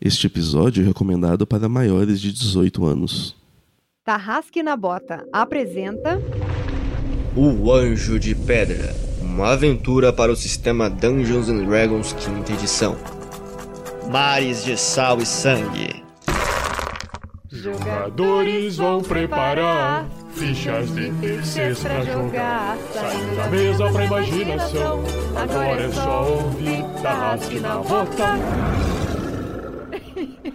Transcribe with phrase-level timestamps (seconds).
[0.00, 3.34] Este episódio é recomendado para maiores de 18 anos.
[4.04, 6.20] Tarrasque na Bota apresenta.
[7.34, 9.06] O Anjo de Pedra
[9.36, 12.96] uma aventura para o sistema Dungeons and Dragons quinta edição.
[14.10, 16.02] Mares de sal e sangue.
[17.50, 22.78] Jogadores vão preparar fichas de terceiros pra jogar.
[22.94, 25.04] Saindo da mesa pra imaginação.
[25.34, 29.05] Agora é só ouvir Tarrasque na Bota.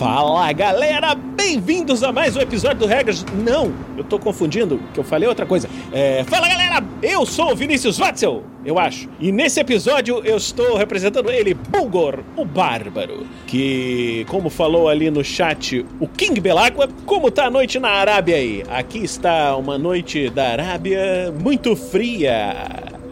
[0.00, 3.22] Fala galera, bem-vindos a mais um episódio do Regras.
[3.44, 5.68] Não, eu tô confundindo, que eu falei outra coisa.
[5.92, 9.10] É, fala galera, eu sou o Vinícius Watzel, eu acho.
[9.20, 13.26] E nesse episódio eu estou representando ele, Bulgor, o Bárbaro.
[13.46, 18.36] Que, como falou ali no chat o King Belagua, como tá a noite na Arábia
[18.36, 18.64] aí?
[18.70, 22.54] Aqui está uma noite da Arábia muito fria,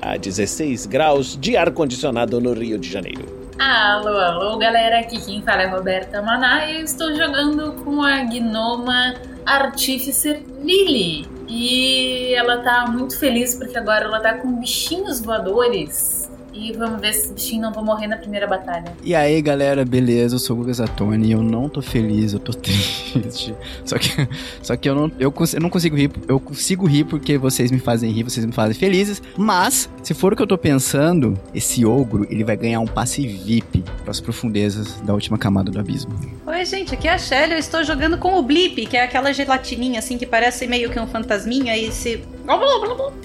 [0.00, 3.38] a 16 graus de ar-condicionado no Rio de Janeiro.
[3.59, 8.23] Alô, alô, galera, aqui quem fala é Roberta Maná e eu estou jogando com a
[8.23, 11.27] Gnoma Artificer Lily.
[11.48, 16.28] E ela tá muito feliz porque agora ela tá com bichinhos voadores
[16.59, 18.92] e vamos ver se esse bichinho não vou morrer na primeira batalha.
[19.05, 20.34] E aí, galera, beleza?
[20.34, 21.31] Eu sou o Lucas Atoni.
[21.31, 23.55] Eu não tô feliz, eu tô triste.
[23.84, 24.28] Só que,
[24.62, 26.11] só que eu, não, eu, eu não consigo rir.
[26.27, 29.23] Eu consigo rir porque vocês me fazem rir, vocês me fazem felizes.
[29.36, 33.27] Mas, se for o que eu tô pensando, esse ogro, ele vai ganhar um passe
[33.27, 36.12] VIP para as profundezas da última camada do abismo.
[36.47, 37.53] Oi, gente, aqui é a Shelly.
[37.53, 40.98] Eu estou jogando com o Blip, que é aquela gelatininha assim que parece meio que
[40.98, 42.23] um fantasminha e se.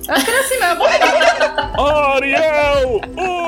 [0.10, 0.84] Acho que era assim mesmo.
[2.14, 3.02] Ariel!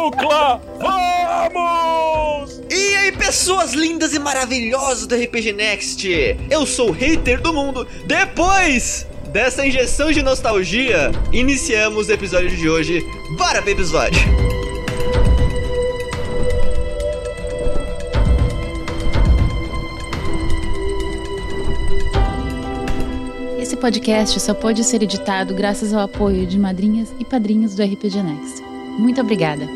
[0.07, 2.61] Ucla, vamos!
[2.71, 6.07] E aí, pessoas lindas e maravilhosas do RPG Next!
[6.49, 7.85] Eu sou o hater do mundo.
[8.05, 13.03] Depois dessa injeção de nostalgia, iniciamos o episódio de hoje.
[13.37, 14.21] Bora pro episódio!
[23.75, 28.23] Esse podcast só pode ser editado graças ao apoio de madrinhas e padrinhos do RPG
[28.23, 28.63] Next.
[28.97, 29.67] Muito obrigada!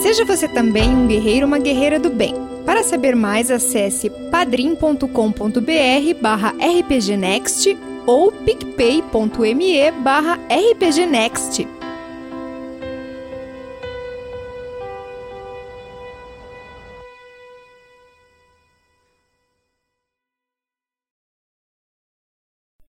[0.00, 2.34] Seja você também um guerreiro ou uma guerreira do bem.
[2.64, 5.06] Para saber mais, acesse padrim.com.br
[6.22, 11.79] barra rpgnext ou picpay.me barra rpgnext.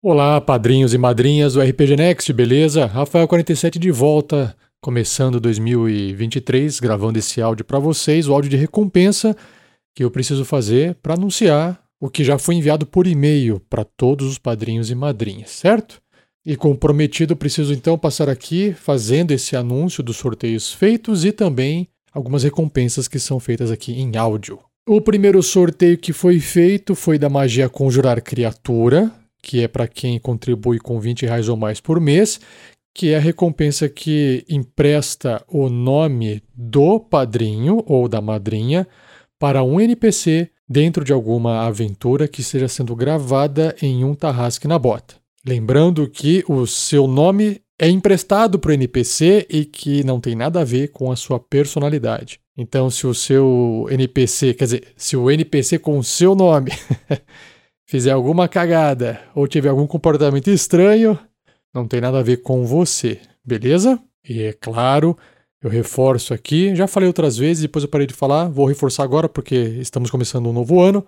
[0.08, 2.88] Olá, padrinhos e madrinhas do RPG Next, beleza?
[2.88, 9.36] Rafael47 de volta, começando 2023, gravando esse áudio para vocês, o áudio de recompensa
[9.92, 14.28] que eu preciso fazer para anunciar o que já foi enviado por e-mail para todos
[14.28, 16.00] os padrinhos e madrinhas, certo?
[16.46, 21.88] E como prometido, preciso então passar aqui fazendo esse anúncio dos sorteios feitos e também
[22.12, 24.60] algumas recompensas que são feitas aqui em áudio.
[24.88, 29.12] O primeiro sorteio que foi feito foi da magia Conjurar Criatura,
[29.46, 32.40] que é para quem contribui com 20 reais ou mais por mês,
[32.92, 38.88] que é a recompensa que empresta o nome do padrinho ou da madrinha
[39.38, 44.80] para um NPC dentro de alguma aventura que esteja sendo gravada em um tarrasque na
[44.80, 45.14] bota.
[45.46, 50.62] Lembrando que o seu nome é emprestado para o NPC e que não tem nada
[50.62, 52.40] a ver com a sua personalidade.
[52.58, 56.72] Então, se o seu NPC, quer dizer, se o NPC com o seu nome
[57.86, 61.18] fizer alguma cagada ou tiver algum comportamento estranho,
[61.72, 63.98] não tem nada a ver com você, beleza?
[64.28, 65.16] E é claro,
[65.62, 69.28] eu reforço aqui, já falei outras vezes, depois eu parei de falar, vou reforçar agora
[69.28, 71.06] porque estamos começando um novo ano,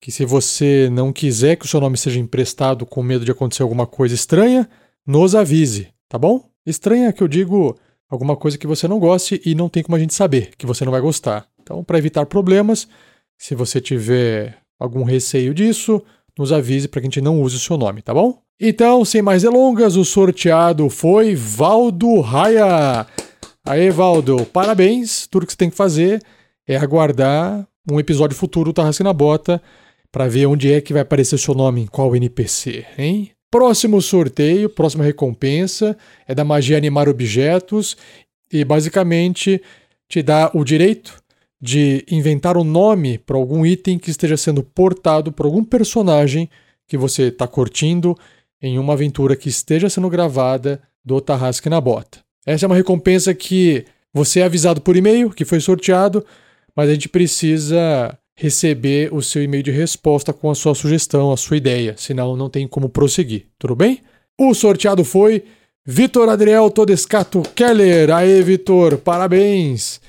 [0.00, 3.62] que se você não quiser que o seu nome seja emprestado com medo de acontecer
[3.62, 4.68] alguma coisa estranha,
[5.06, 6.48] nos avise, tá bom?
[6.64, 7.76] Estranha que eu digo
[8.08, 10.84] alguma coisa que você não goste e não tem como a gente saber que você
[10.84, 11.46] não vai gostar.
[11.62, 12.88] Então, para evitar problemas,
[13.38, 16.02] se você tiver algum receio disso,
[16.40, 18.38] nos avise para que a gente não use o seu nome, tá bom?
[18.58, 23.06] Então, sem mais delongas, o sorteado foi Valdo Raia.
[23.64, 25.26] Aê, Valdo, parabéns.
[25.26, 26.22] Tudo que você tem que fazer
[26.66, 29.62] é aguardar um episódio futuro do Tarrasque na Bota
[30.12, 33.30] para ver onde é que vai aparecer o seu nome em qual NPC, hein?
[33.50, 35.96] Próximo sorteio, próxima recompensa
[36.26, 37.96] é da magia animar objetos
[38.52, 39.60] e basicamente
[40.08, 41.20] te dá o direito
[41.60, 46.48] de inventar um nome para algum item que esteja sendo portado por algum personagem
[46.86, 48.16] que você está curtindo
[48.62, 52.20] em uma aventura que esteja sendo gravada do Tarrasque na Bota.
[52.46, 56.24] Essa é uma recompensa que você é avisado por e-mail, que foi sorteado,
[56.74, 61.36] mas a gente precisa receber o seu e-mail de resposta com a sua sugestão, a
[61.36, 64.00] sua ideia, senão não tem como prosseguir, tudo bem?
[64.38, 65.44] O sorteado foi
[65.84, 68.10] Vitor Adriel Todescato Keller.
[68.10, 70.00] Aê, Vitor, parabéns!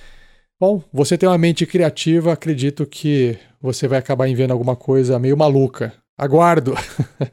[0.62, 5.36] Bom, você tem uma mente criativa, acredito que você vai acabar enviando alguma coisa meio
[5.36, 5.92] maluca.
[6.16, 6.76] Aguardo!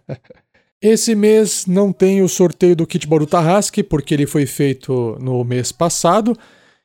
[0.81, 5.45] Esse mês não tem o sorteio do kit Baru Tarrasque, porque ele foi feito no
[5.45, 6.35] mês passado,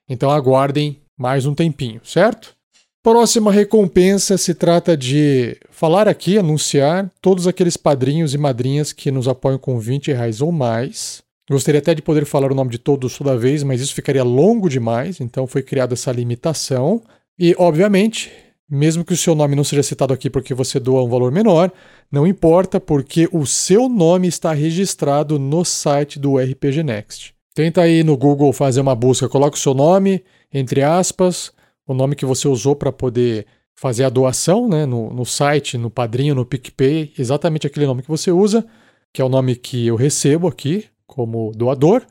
[0.10, 2.54] então aguardem mais um tempinho, certo?
[3.02, 9.30] Próxima recompensa se trata de falar aqui, anunciar todos aqueles padrinhos e madrinhas que nos
[9.30, 11.24] apoiam com 20 reais ou mais.
[11.50, 14.70] Gostaria até de poder falar o nome de todos toda vez, mas isso ficaria longo
[14.70, 17.02] demais, então foi criada essa limitação.
[17.38, 18.32] E, obviamente,
[18.70, 21.70] mesmo que o seu nome não seja citado aqui porque você doa um valor menor,
[22.10, 27.34] não importa, porque o seu nome está registrado no site do RPG Next.
[27.54, 31.52] Tenta aí no Google fazer uma busca, coloca o seu nome, entre aspas,
[31.86, 35.90] o nome que você usou para poder fazer a doação né, no, no site, no
[35.90, 38.66] Padrinho, no PicPay, exatamente aquele nome que você usa,
[39.12, 42.04] que é o nome que eu recebo aqui como doador,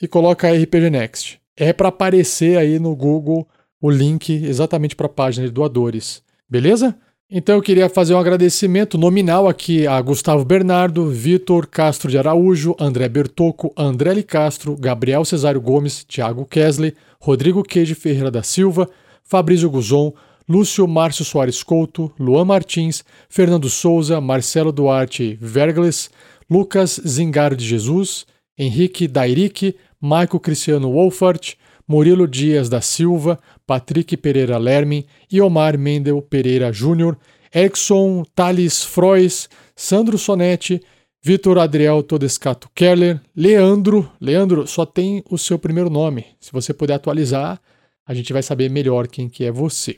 [0.00, 1.40] e coloca RPG Next.
[1.56, 3.46] É para aparecer aí no Google
[3.80, 6.96] o link exatamente para a página de doadores, beleza?
[7.28, 12.76] Então eu queria fazer um agradecimento nominal aqui a Gustavo Bernardo, Vitor Castro de Araújo,
[12.78, 14.22] André Bertocco, André.
[14.22, 18.88] Castro, Gabriel Cesário Gomes, Thiago Kesley, Rodrigo Queijo Ferreira da Silva,
[19.24, 20.12] Fabrício Guzon,
[20.48, 26.08] Lúcio Márcio Soares Couto, Luan Martins, Fernando Souza, Marcelo Duarte Vergles,
[26.48, 28.24] Lucas Zingaro de Jesus,
[28.58, 31.54] Henrique Dairique, Maico Cristiano Wolfart,
[31.86, 37.16] Murilo Dias da Silva, Patrick Pereira Lermin, Iomar Mendel Pereira Júnior,
[37.54, 40.80] Erickson Thales Frois, Sandro Sonetti,
[41.22, 44.10] Vitor Adriel Todescato Keller, Leandro.
[44.20, 46.26] Leandro, só tem o seu primeiro nome.
[46.38, 47.60] Se você puder atualizar,
[48.06, 49.96] a gente vai saber melhor quem que é você.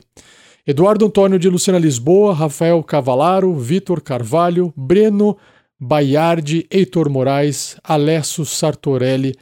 [0.65, 5.37] Eduardo Antônio de Luciana Lisboa, Rafael Cavalaro, Vitor Carvalho, Breno
[5.79, 9.35] Baiardi, Heitor Moraes, Alessio Sartorelli,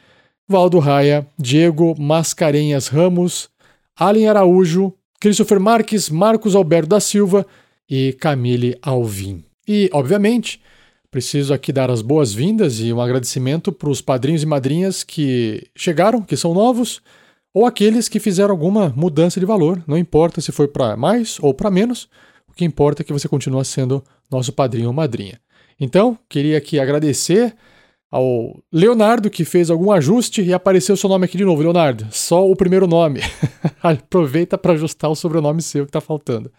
[0.46, 3.50] Valdo Raia, Diego Mascarenhas Ramos,
[3.96, 7.44] Allen Araújo, Christopher Marques, Marcos Alberto da Silva
[7.90, 9.44] e Camille Alvim.
[9.66, 10.60] E, obviamente,
[11.10, 16.22] preciso aqui dar as boas-vindas e um agradecimento para os padrinhos e madrinhas que chegaram,
[16.22, 17.02] que são novos,
[17.52, 21.52] ou aqueles que fizeram alguma mudança de valor, não importa se foi para mais ou
[21.52, 22.08] para menos,
[22.48, 25.40] o que importa é que você continua sendo nosso padrinho ou madrinha.
[25.78, 27.54] Então, queria aqui agradecer
[28.10, 32.06] ao Leonardo que fez algum ajuste e apareceu o seu nome aqui de novo, Leonardo.
[32.10, 33.20] Só o primeiro nome.
[33.82, 36.50] Aproveita para ajustar o sobrenome seu que está faltando.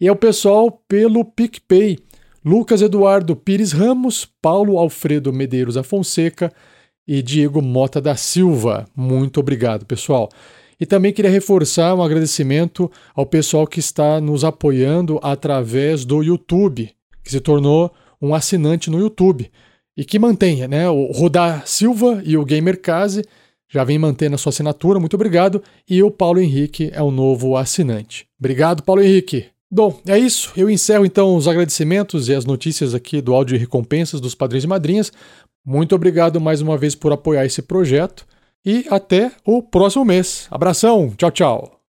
[0.00, 1.98] E é o pessoal pelo PicPay.
[2.44, 6.52] Lucas Eduardo Pires Ramos, Paulo Alfredo Medeiros Afonseca,
[7.06, 8.86] e Diego Mota da Silva.
[8.94, 10.28] Muito obrigado, pessoal.
[10.78, 16.90] E também queria reforçar um agradecimento ao pessoal que está nos apoiando através do YouTube,
[17.22, 17.92] que se tornou
[18.24, 19.50] um assinante no YouTube
[19.96, 20.88] e que mantém, né?
[20.88, 23.22] O Rodar Silva e o Gamer Case
[23.68, 25.62] já vem mantendo a sua assinatura, muito obrigado.
[25.88, 28.26] E o Paulo Henrique é o novo assinante.
[28.38, 29.46] Obrigado, Paulo Henrique.
[29.70, 30.52] Bom, é isso.
[30.56, 34.64] Eu encerro então os agradecimentos e as notícias aqui do áudio e recompensas dos padrinhos
[34.64, 35.12] e madrinhas.
[35.66, 38.24] Muito obrigado mais uma vez por apoiar esse projeto
[38.64, 40.46] e até o próximo mês.
[40.50, 41.83] Abração, tchau, tchau.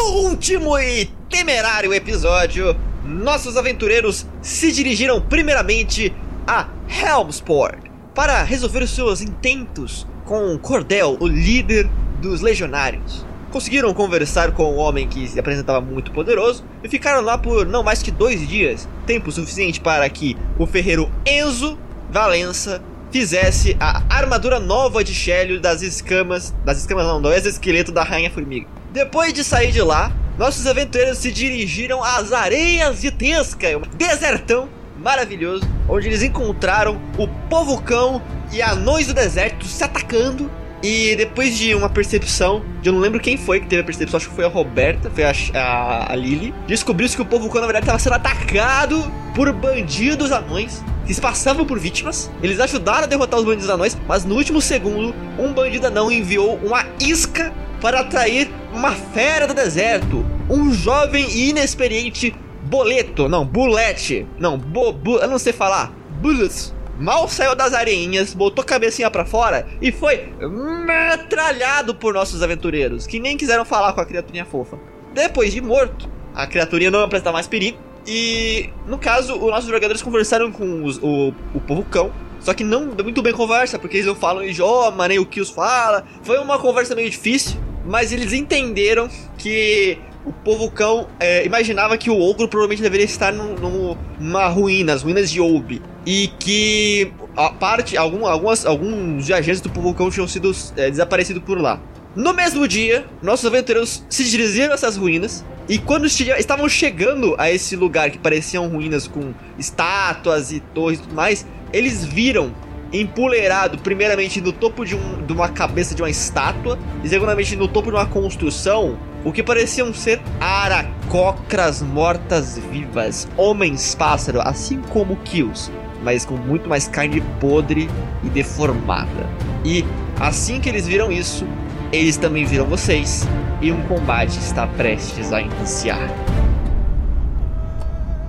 [0.00, 6.10] No último e temerário episódio, nossos aventureiros se dirigiram primeiramente
[6.46, 7.78] a Helmsport
[8.14, 11.86] para resolver os seus intentos com Cordel, o líder
[12.18, 13.26] dos legionários.
[13.50, 17.82] Conseguiram conversar com o homem que se apresentava muito poderoso e ficaram lá por não
[17.82, 21.78] mais que dois dias, tempo suficiente para que o ferreiro Enzo
[22.10, 28.02] Valença fizesse a armadura nova de Shelley das escamas, das escamas não, do exoesqueleto da
[28.02, 28.79] Rainha Formiga.
[28.92, 34.68] Depois de sair de lá, nossos aventureiros se dirigiram às areias de Tesca, um desertão
[34.98, 38.20] maravilhoso, onde eles encontraram o povo cão
[38.52, 40.50] e anões do deserto se atacando.
[40.82, 44.28] E depois de uma percepção, eu não lembro quem foi que teve a percepção, acho
[44.30, 47.66] que foi a Roberta, foi a, a, a Lily, descobriu-se que o povo cão na
[47.66, 52.28] verdade estava sendo atacado por bandidos anões que se passavam por vítimas.
[52.42, 56.56] Eles ajudaram a derrotar os bandidos anões, mas no último segundo, um bandido anão enviou
[56.56, 62.34] uma isca para atrair uma fera do deserto, um jovem e inexperiente
[62.64, 68.32] boleto, não, bulete, não, bo, bu, eu não sei falar, bullet, mal saiu das areinhas,
[68.34, 73.92] botou a cabecinha pra fora e foi metralhado por nossos aventureiros, que nem quiseram falar
[73.92, 74.78] com a criaturinha fofa.
[75.12, 77.78] Depois de morto, a criaturinha não apresenta mais perigo.
[78.06, 82.10] E no caso, os nossos jogadores conversaram com os- o, o povo cão.
[82.40, 85.40] Só que não deu muito bem conversa, porque eles não falam idioma, nem o que
[85.40, 86.04] os fala.
[86.22, 89.08] Foi uma conversa meio difícil, mas eles entenderam
[89.38, 94.46] que o povo cão é, imaginava que o ogro provavelmente deveria estar num- num- numa
[94.48, 95.80] ruína, as ruínas de Oube.
[96.04, 101.42] E que a parte, algum, algumas, alguns viajantes do povo cão tinham sido é, desaparecidos
[101.42, 101.80] por lá.
[102.14, 105.44] No mesmo dia, nossos aventureiros se dirigiram a essas ruínas.
[105.68, 111.02] E quando estavam chegando a esse lugar que pareciam ruínas com estátuas e torres e
[111.02, 112.52] tudo mais, eles viram
[112.92, 117.68] empoleirado, primeiramente no topo de, um- de uma cabeça de uma estátua, e segundamente no
[117.68, 125.70] topo de uma construção, o que pareciam ser aracocras mortas-vivas, homens-pássaro, assim como Kills,
[126.02, 127.88] mas com muito mais carne podre
[128.24, 129.26] e deformada.
[129.64, 129.84] E
[130.18, 131.46] assim que eles viram isso,
[131.92, 133.26] eles também viram vocês,
[133.60, 136.08] e um combate está prestes a iniciar.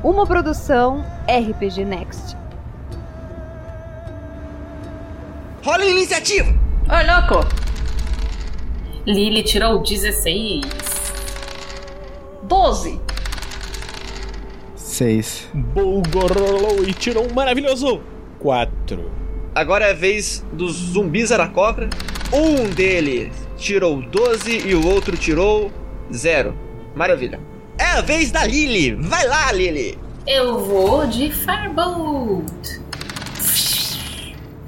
[0.03, 2.35] Uma produção RPG Next.
[5.63, 6.49] Rola a iniciativa!
[6.89, 7.47] Ô, louco!
[9.05, 10.63] Lily tirou 16.
[12.41, 12.99] 12.
[14.75, 15.47] Seis.
[15.53, 18.01] Bulgorolou e tirou um maravilhoso
[18.39, 19.11] 4.
[19.53, 21.87] Agora é a vez dos zumbis aracocra.
[22.33, 25.71] Um deles tirou 12 e o outro tirou
[26.11, 26.57] 0.
[26.95, 27.39] Maravilha.
[27.77, 28.95] É a vez da Lily.
[28.95, 29.95] Vai lá, Lily.
[30.25, 32.80] Eu vou de Firebolt.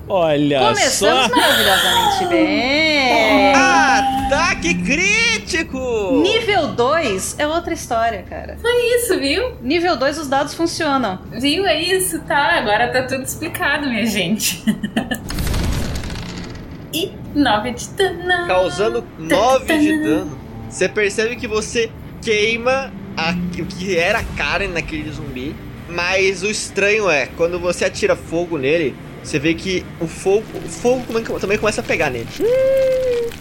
[0.07, 1.36] Olha Começamos só.
[1.36, 3.53] maravilhosamente bem.
[3.55, 6.22] Ataque crítico!
[6.22, 8.57] Nível 2 é outra história, cara.
[8.62, 9.53] Foi isso, viu?
[9.62, 11.19] Nível 2 os dados funcionam.
[11.31, 11.65] Viu?
[11.65, 12.57] É isso, tá?
[12.57, 14.62] Agora tá tudo explicado, minha gente.
[16.93, 18.48] e 9 de dano.
[18.48, 20.38] Causando 9 de dano.
[20.69, 21.89] Você percebe que você
[22.22, 25.55] queima a- o que era a Karen naquele zumbi.
[25.89, 30.70] Mas o estranho é, quando você atira fogo nele, você vê que o fogo, o
[30.70, 31.06] fogo
[31.39, 32.27] também começa a pegar nele.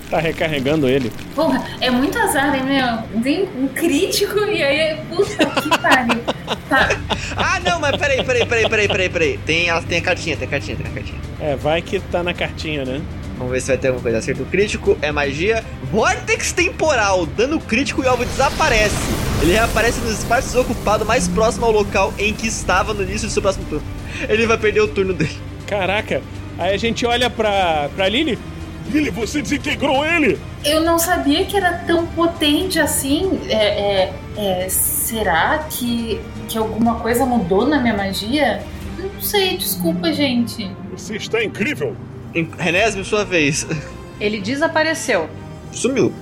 [0.08, 1.10] Tá recarregando ele.
[1.34, 3.22] Porra, é muito azar, né, meu?
[3.22, 4.96] Tem um crítico e aí.
[5.08, 6.22] Puta que pariu.
[6.68, 6.88] Tá.
[7.34, 9.38] Ah, não, mas peraí, peraí, peraí, peraí, peraí, peraí.
[9.38, 11.20] Tem a, tem a cartinha, tem a cartinha, tem a cartinha.
[11.40, 13.00] É, vai que tá na cartinha, né?
[13.38, 14.18] Vamos ver se vai ter alguma coisa.
[14.18, 15.64] Acerto crítico é magia.
[15.90, 17.24] Vortex temporal.
[17.24, 18.94] Dano crítico e o alvo desaparece.
[19.40, 23.32] Ele reaparece nos espaços ocupados mais próximo ao local em que estava no início do
[23.32, 23.86] seu próximo turno.
[24.28, 25.51] Ele vai perder o turno dele.
[25.72, 26.20] Caraca.
[26.58, 28.38] Aí a gente olha pra, pra Lily.
[28.90, 30.38] Lily, você desintegrou ele!
[30.62, 33.40] Eu não sabia que era tão potente assim.
[33.48, 38.62] É, é, é, será que, que alguma coisa mudou na minha magia?
[38.98, 40.70] Não sei, desculpa, gente.
[40.90, 41.96] Você está incrível.
[42.58, 43.66] Renésimo, sua vez.
[44.20, 45.30] Ele desapareceu.
[45.72, 46.12] Sumiu.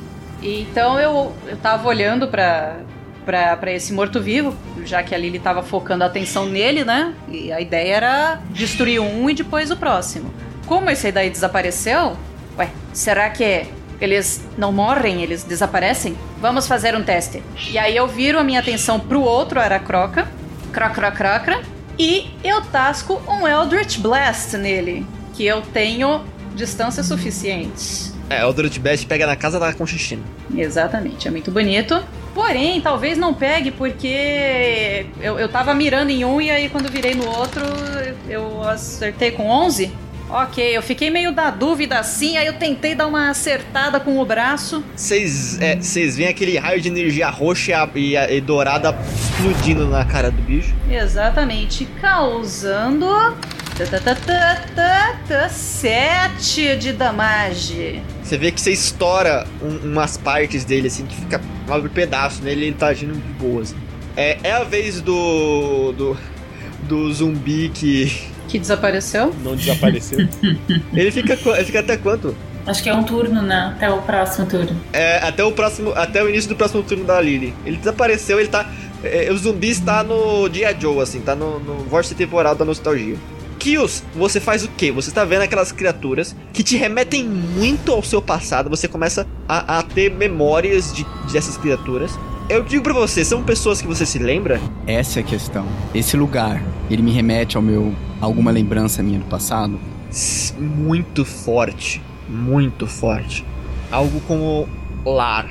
[0.40, 2.76] E Então eu, eu tava olhando pra,
[3.24, 7.14] pra esse morto-vivo, já que a Lily tava focando a atenção nele, né?
[7.28, 10.32] E a ideia era destruir um e depois o próximo.
[10.66, 12.16] Como esse daí desapareceu,
[12.58, 13.66] ué, será que
[14.00, 16.16] eles não morrem, eles desaparecem?
[16.40, 17.42] Vamos fazer um teste.
[17.70, 20.28] E aí eu viro a minha atenção pro outro Aracroca,
[20.72, 21.62] crocra crocra,
[21.98, 26.24] e eu tasco um Eldritch Blast nele, que eu tenho
[26.54, 28.10] distância suficiente.
[28.30, 30.22] É, Dorothy Best pega na casa da Conchichina.
[30.56, 32.02] Exatamente, é muito bonito.
[32.34, 37.14] Porém, talvez não pegue porque eu, eu tava mirando em um e aí quando virei
[37.14, 37.64] no outro
[38.28, 39.90] eu acertei com 11.
[40.32, 44.24] Ok, eu fiquei meio da dúvida assim, aí eu tentei dar uma acertada com o
[44.24, 44.84] braço.
[44.94, 45.76] Vocês é,
[46.12, 50.72] veem aquele raio de energia roxa e, e, e dourada explodindo na cara do bicho.
[50.88, 53.08] Exatamente, causando.
[53.86, 58.02] Tá, tá, tá, tá, tá, tá, sete de damage.
[58.22, 62.62] Você vê que você estoura um- umas partes dele, assim, que fica um pedaço nele
[62.62, 63.74] e ele tá agindo de boas.
[64.16, 65.92] É, é a vez do.
[65.92, 66.16] do.
[66.82, 68.12] do zumbi que.
[68.48, 69.32] Que desapareceu?
[69.44, 70.26] Não desapareceu.
[70.92, 72.34] Ele fica, ele fica até quanto?
[72.66, 73.72] Acho que é um turno, né?
[73.76, 74.76] Até o próximo turno.
[74.92, 75.92] É, até o próximo.
[75.94, 77.54] Até o início do próximo turno da Lily.
[77.64, 78.68] Ele desapareceu, ele tá.
[79.02, 83.16] é, o zumbi está no dia Joe, assim, tá no, no vórtice temporal da nostalgia.
[83.60, 84.90] Kills, você faz o quê?
[84.90, 88.70] Você tá vendo aquelas criaturas que te remetem muito ao seu passado.
[88.70, 92.18] Você começa a, a ter memórias de, dessas criaturas.
[92.48, 94.58] Eu digo pra você, são pessoas que você se lembra?
[94.86, 95.66] Essa é a questão.
[95.94, 97.94] Esse lugar, ele me remete ao meu.
[98.20, 99.78] alguma lembrança minha do passado?
[100.58, 102.02] Muito forte.
[102.28, 103.44] Muito forte.
[103.92, 104.66] Algo como
[105.04, 105.48] lar.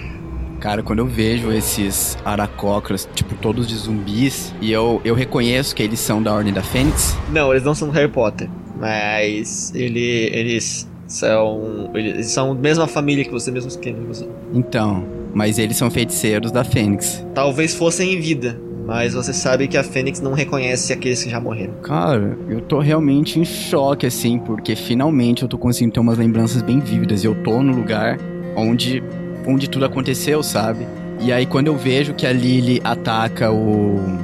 [0.60, 5.82] Cara, quando eu vejo esses aracocras, tipo, todos de zumbis, e eu, eu reconheço que
[5.82, 8.50] eles são da Ordem da Fênix, Não, eles não são do Harry Potter.
[8.80, 11.92] Mas ele, eles são.
[11.94, 14.28] Eles são a mesma família que você, mesmo esquema que você.
[14.54, 17.25] Então, mas eles são feiticeiros da Fênix.
[17.34, 18.60] Talvez fossem em vida.
[18.86, 21.74] Mas você sabe que a Fênix não reconhece aqueles que já morreram.
[21.84, 26.63] Cara, eu tô realmente em choque, assim, porque finalmente eu tô conseguindo ter umas lembranças
[26.63, 27.24] bem vívidas.
[27.24, 28.18] Eu tô no lugar
[28.56, 29.04] onde,
[29.50, 30.88] onde tudo aconteceu, sabe?
[31.20, 34.20] E aí quando eu vejo que a Lily ataca o,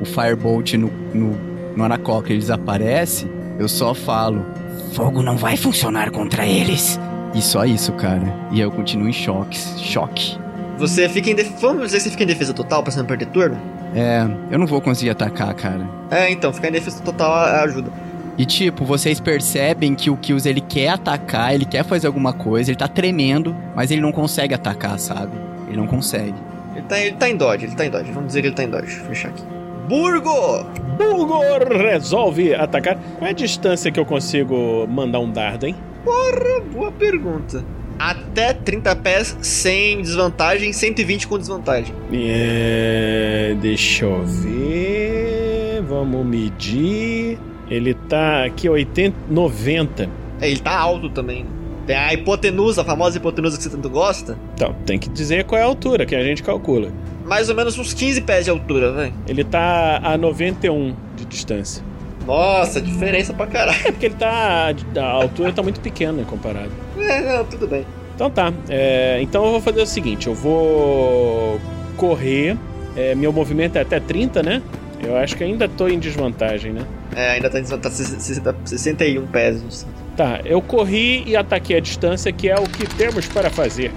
[0.00, 1.38] o Firebolt no, no,
[1.76, 3.26] no Anacoca e ele desaparece,
[3.58, 4.44] eu só falo:
[4.92, 6.98] Fogo não vai funcionar contra eles.
[7.34, 8.34] E só isso, cara.
[8.50, 9.58] E eu continuo em choque.
[9.78, 10.38] Choque.
[10.78, 11.56] Você fica em defesa.
[11.60, 13.58] Vamos dizer que você fica em defesa total pra você não perder turno?
[13.94, 15.86] É, eu não vou conseguir atacar, cara.
[16.10, 17.32] É, então, ficar em defesa total
[17.64, 17.90] ajuda.
[18.38, 22.70] E tipo, vocês percebem que o Kills ele quer atacar, ele quer fazer alguma coisa,
[22.70, 25.36] ele tá tremendo, mas ele não consegue atacar, sabe?
[25.66, 26.36] Ele não consegue.
[26.76, 28.12] Ele tá, ele tá em dodge, ele tá em dodge.
[28.12, 28.86] Vamos dizer que ele tá em dodge.
[28.86, 29.42] Deixa eu fechar aqui.
[29.88, 30.64] Burgo!
[30.96, 32.96] Bulgor resolve atacar.
[33.18, 35.74] Qual é a distância que eu consigo mandar um dardo, hein?
[36.04, 37.64] Porra, boa pergunta.
[37.98, 41.92] Até 30 pés sem desvantagem, 120 com desvantagem.
[42.12, 45.82] É, deixa eu ver.
[45.88, 47.38] Vamos medir.
[47.70, 50.08] Ele tá aqui 80, 90.
[50.40, 51.44] É, ele tá alto também.
[51.86, 54.38] Tem a hipotenusa, a famosa hipotenusa que você tanto gosta.
[54.54, 56.92] Então, tem que dizer qual é a altura que a gente calcula.
[57.24, 59.14] Mais ou menos uns 15 pés de altura, velho.
[59.26, 61.82] Ele tá a 91 de distância.
[62.26, 63.78] Nossa, diferença pra caralho.
[63.86, 64.68] É porque ele tá.
[64.96, 66.70] A altura tá muito pequena comparado.
[66.98, 67.86] É, não, tudo bem.
[68.14, 68.52] Então tá.
[68.68, 71.58] é, então eu vou fazer o seguinte: eu vou
[71.96, 72.56] correr.
[72.96, 74.62] é, meu movimento é até 30, né?
[75.02, 76.82] Eu acho que ainda tô em desvantagem, né?
[77.14, 79.88] É, ainda tá 60, 61 pés de distância.
[80.16, 83.92] Tá, eu corri e ataquei a distância, que é o que temos para fazer.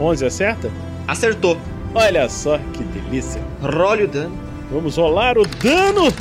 [0.00, 0.70] 11 acerta?
[1.06, 1.56] Acertou.
[1.94, 3.40] Olha só que delícia.
[3.62, 4.36] Role o dano.
[4.70, 6.12] Vamos rolar o dano.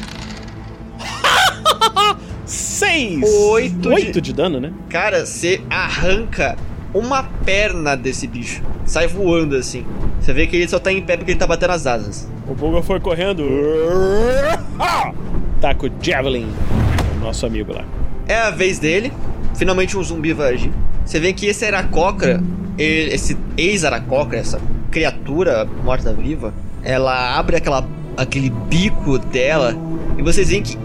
[2.45, 3.21] 6!
[3.23, 4.73] Oito de- 8 de dano, né?
[4.89, 6.57] Cara, você arranca
[6.93, 8.61] uma perna desse bicho.
[8.85, 9.85] Sai voando assim.
[10.19, 12.27] Você vê que ele só tá em pé porque ele tá batendo as asas.
[12.47, 13.43] O Bulga foi correndo.
[15.61, 16.47] Taca o Javelin.
[17.21, 17.85] Nosso amigo lá.
[18.27, 19.13] É a vez dele.
[19.55, 20.71] Finalmente um zumbi vai agir.
[21.05, 22.41] Você vê que esse Aracocra,
[22.77, 29.75] esse ex-Aracocra, essa criatura morta-viva, ela abre aquela, aquele bico dela
[30.17, 30.77] e vocês veem que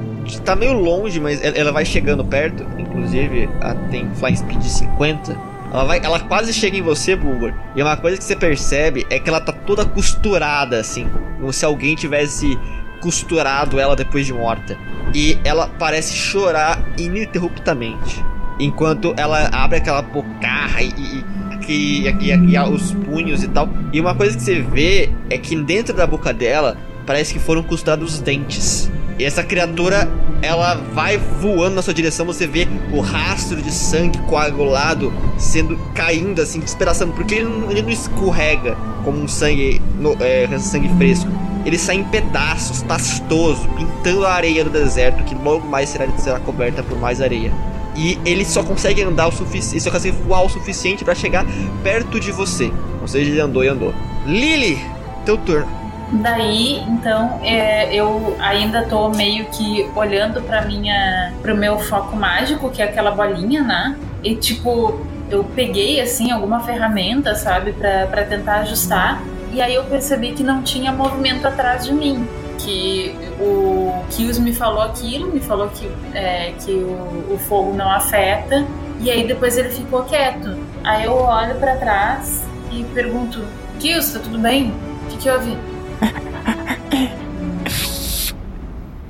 [0.45, 2.65] tá meio longe, mas ela- vai chegando perto.
[2.79, 5.37] Inclusive, ela tem Flying Speed de 50.
[5.73, 7.53] Ela, vai, ela quase chega em você, Bulgor.
[7.75, 11.07] E uma coisa que você percebe é que ela tá toda costurada, assim.
[11.41, 12.59] Como se alguém tivesse
[13.01, 14.77] costurado ela depois de morta.
[15.15, 18.25] E ela parece chorar ininterruptamente.
[18.59, 21.25] Enquanto ela abre aquela bocarra e, e,
[21.69, 23.69] e, e- e- e os punhos e tal.
[23.93, 27.63] E uma coisa que você vê é que dentro da boca dela parece que foram
[27.63, 28.91] costurados os dentes.
[29.19, 30.07] E essa criatura,
[30.43, 36.43] ela vai voando na sua direção, você vê o rastro de sangue coagulado sendo caindo
[36.43, 41.31] assim, despedaçando, porque ele não, ele não escorrega como um sangue, no- é, sangue fresco.
[41.65, 46.39] Ele sai em pedaços, pastoso, pintando a areia do deserto, que logo mais será, será
[46.39, 47.53] coberta por mais areia.
[47.97, 51.47] E ele só consegue andar o suficiente, só consegue voar o suficiente pra chegar
[51.83, 52.71] perto de você.
[53.01, 53.95] Ou seja, ele andou e andou.
[54.27, 54.79] Lily,
[55.25, 55.67] teu turno.
[56.13, 62.71] Daí, então, é, eu ainda tô meio que olhando pra minha, pro meu foco mágico,
[62.71, 63.97] que é aquela bolinha, né?
[64.23, 69.23] E tipo, eu peguei assim alguma ferramenta, sabe, pra tentar ajustar.
[69.53, 72.27] E aí eu percebi que não tinha movimento atrás de mim.
[72.59, 77.91] Que o Kills me falou aquilo, me falou que, é, que o, o fogo não
[77.91, 78.67] afeta.
[79.01, 80.57] E aí depois ele ficou quieto.
[80.83, 83.45] Aí eu olho pra trás e pergunto:
[83.79, 84.73] Kills, tá tudo bem?
[85.05, 85.57] O que, que houve?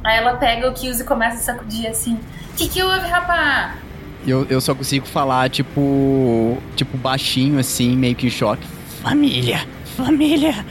[0.05, 2.19] Aí ela pega o Kills e começa a sacudir assim:
[2.57, 3.75] Que que houve, rapá?
[4.27, 6.59] Eu, eu só consigo falar, tipo.
[6.75, 8.67] Tipo, baixinho, assim, meio que em choque.
[9.03, 9.67] Família!
[9.97, 10.65] Família!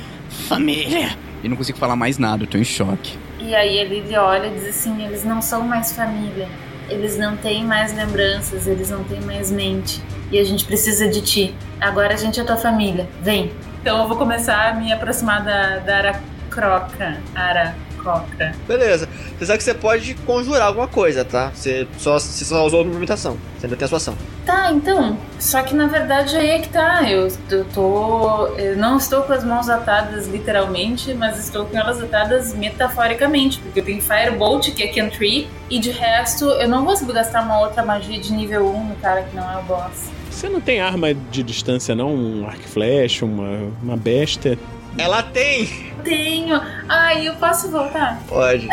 [0.47, 1.17] Família!
[1.43, 3.17] E não consigo falar mais nada, eu tô em choque.
[3.39, 6.47] E aí a Lily olha e diz assim: Eles não são mais família.
[6.89, 10.01] Eles não têm mais lembranças, eles não têm mais mente.
[10.31, 11.55] E a gente precisa de ti.
[11.79, 13.07] Agora a gente é tua família.
[13.21, 13.51] Vem.
[13.85, 17.21] Então eu vou começar a me aproximar da, da Aracroca.
[17.35, 18.55] Aracroca.
[18.67, 19.07] Beleza.
[19.37, 21.51] Você sabe que você pode conjurar alguma coisa, tá?
[21.53, 23.37] Você só, você só usou a movimentação.
[23.55, 24.17] Você ainda tem a sua ação.
[24.43, 25.19] Tá, então.
[25.37, 27.07] Só que na verdade aí é que tá.
[27.07, 28.47] Eu, eu tô.
[28.57, 33.59] Eu não estou com as mãos atadas literalmente, mas estou com elas atadas metaforicamente.
[33.59, 37.59] Porque eu tenho Firebolt, que é Cantree, e de resto eu não consigo gastar uma
[37.59, 40.14] outra magia de nível 1 no cara que não é o boss.
[40.35, 42.13] Você não tem arma de distância, não?
[42.13, 44.59] Um arco e flecha, uma, uma besta?
[44.97, 45.93] Ela tem!
[46.03, 46.61] Tenho!
[46.89, 48.21] Ai, eu posso voltar?
[48.27, 48.67] Pode.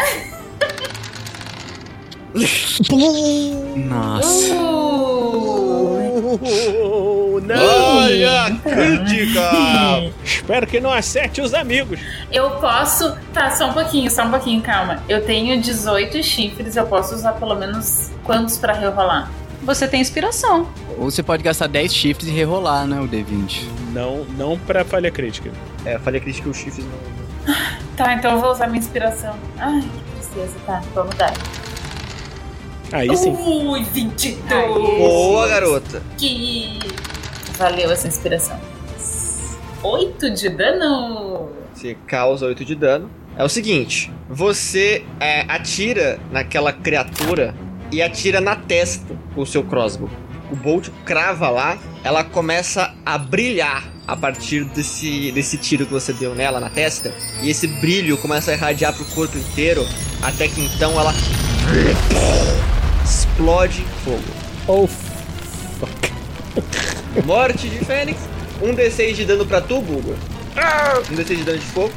[3.77, 4.55] Nossa.
[7.43, 7.97] Não!
[7.97, 10.13] Olha, crítica!
[10.25, 12.01] Espero que não acerte os amigos.
[12.33, 13.17] Eu posso.
[13.33, 15.01] Tá, só um pouquinho, só um pouquinho, calma.
[15.09, 19.31] Eu tenho 18 chifres, eu posso usar pelo menos quantos pra rerolar?
[19.63, 20.69] Você tem inspiração.
[20.99, 23.63] Ou você pode gastar 10 shifts e rerolar, né, o D20.
[23.93, 25.53] Não, não pra falha crítica.
[25.85, 27.55] É, falei crítica os chifres não.
[27.97, 29.35] Tá, então eu vou usar minha inspiração.
[29.59, 31.35] Ai, que tristeza, tá, vamos dar.
[32.91, 33.33] Aí sim.
[33.33, 34.69] Ui, 22!
[34.99, 36.03] Boa, garota.
[36.17, 36.79] Que
[37.57, 38.59] valeu essa inspiração.
[39.83, 41.51] 8 de dano!
[41.75, 43.11] Você causa 8 de dano.
[43.37, 47.55] É o seguinte, você é, atira naquela criatura
[47.93, 50.11] e atira na testa com o seu crossbow.
[50.51, 56.13] O bolt crava lá, ela começa a brilhar a partir desse, desse tiro que você
[56.13, 57.15] deu nela na testa.
[57.43, 59.87] E esse brilho começa a irradiar pro corpo inteiro,
[60.23, 61.15] até que então ela
[63.05, 64.25] explode em fogo.
[64.67, 64.89] Oh,
[67.25, 68.19] Morte de Fênix.
[68.61, 70.17] Um D6 de dano pra tu, Bulgur.
[71.11, 71.93] Um D6 de dano de fogo.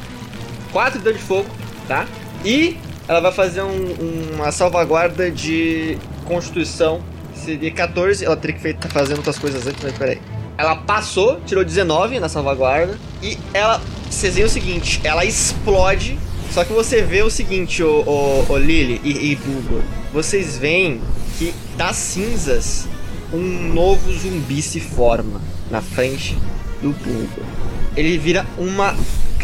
[0.71, 1.49] 4 de dano de fogo,
[1.87, 2.07] tá?
[2.43, 7.01] E ela vai fazer um- uma salvaguarda de constituição.
[7.35, 8.25] Seria 14.
[8.25, 10.19] Ela teria que estar fazendo outras coisas antes, mas peraí.
[10.57, 12.97] Ela passou, tirou 19 na salvaguarda.
[13.21, 13.81] E ela.
[14.09, 16.17] Vocês veem o seguinte: ela explode.
[16.51, 19.81] Só que você vê o seguinte, ô, ô, ô Lily e, e Bulgur.
[20.13, 21.01] Vocês veem
[21.37, 22.87] que das cinzas
[23.33, 26.37] um novo zumbi se forma na frente
[26.81, 27.45] do Bulgur.
[27.97, 28.95] Ele vira uma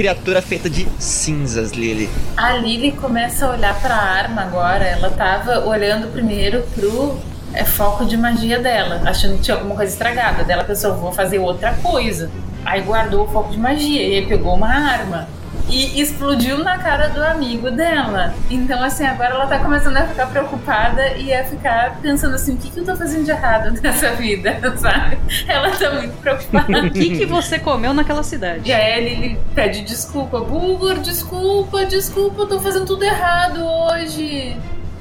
[0.01, 2.09] criatura feita de cinzas, Lily.
[2.35, 4.83] A Lily começa a olhar pra arma agora.
[4.83, 7.19] Ela tava olhando primeiro pro
[7.53, 10.43] é, foco de magia dela, achando que tinha alguma coisa estragada.
[10.43, 12.31] Dela pensou, vou fazer outra coisa.
[12.65, 15.27] Aí guardou o foco de magia e pegou uma arma.
[15.69, 18.33] E explodiu na cara do amigo dela.
[18.49, 22.57] Então, assim, agora ela tá começando a ficar preocupada e a ficar pensando assim: o
[22.57, 25.17] que, que eu tô fazendo de errado nessa vida, sabe?
[25.47, 26.85] Ela tá muito preocupada.
[26.85, 28.69] O que, que você comeu naquela cidade?
[28.69, 30.39] E aí ele pede desculpa.
[30.39, 34.55] Bulgur, desculpa, desculpa, eu tô fazendo tudo errado hoje.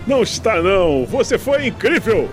[0.06, 2.28] Não está não, você foi incrível!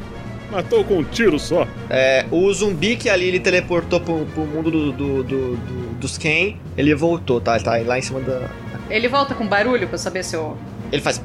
[0.52, 1.68] Matou com um tiro só.
[1.90, 6.18] É, o zumbi que a Lily teleportou pro, pro mundo do, do- do- do- dos
[6.18, 7.56] Ken, ele voltou, tá?
[7.56, 8.50] Ele tá lá em cima da.
[8.90, 10.58] Ele volta com barulho pra saber se eu.
[10.92, 11.22] Ele faz.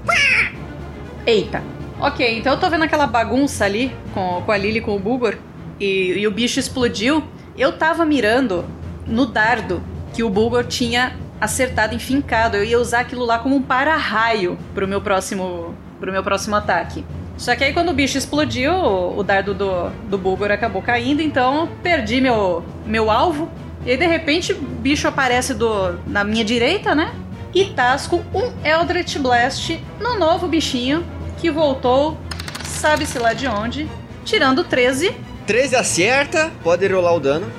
[1.27, 1.63] Eita.
[2.01, 4.99] Ok, então eu tô vendo aquela bagunça ali com, com a Lily e com o
[4.99, 5.37] Bulgor
[5.79, 7.23] e, e o bicho explodiu.
[7.57, 8.65] Eu tava mirando
[9.07, 9.81] no dardo
[10.13, 12.57] que o Bulgor tinha acertado e fincado.
[12.57, 17.05] Eu ia usar aquilo lá como um para-raio pro meu próximo pro meu próximo ataque.
[17.37, 21.69] Só que aí quando o bicho explodiu, o dardo do, do Bulgor acabou caindo, então
[21.83, 23.51] perdi meu, meu alvo.
[23.85, 27.13] E aí de repente o bicho aparece do, na minha direita, né?
[27.55, 31.05] E tasco um Eldritch Blast no novo bichinho
[31.39, 32.17] que voltou,
[32.65, 33.89] sabe-se lá de onde,
[34.25, 35.15] tirando 13.
[35.47, 37.51] 13 acerta, pode rolar o dano.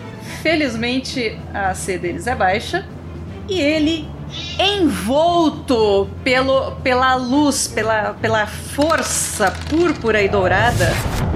[0.41, 2.85] Felizmente a C deles é baixa.
[3.47, 4.07] E ele,
[4.59, 10.89] envolto pelo, pela luz, pela, pela força púrpura e dourada,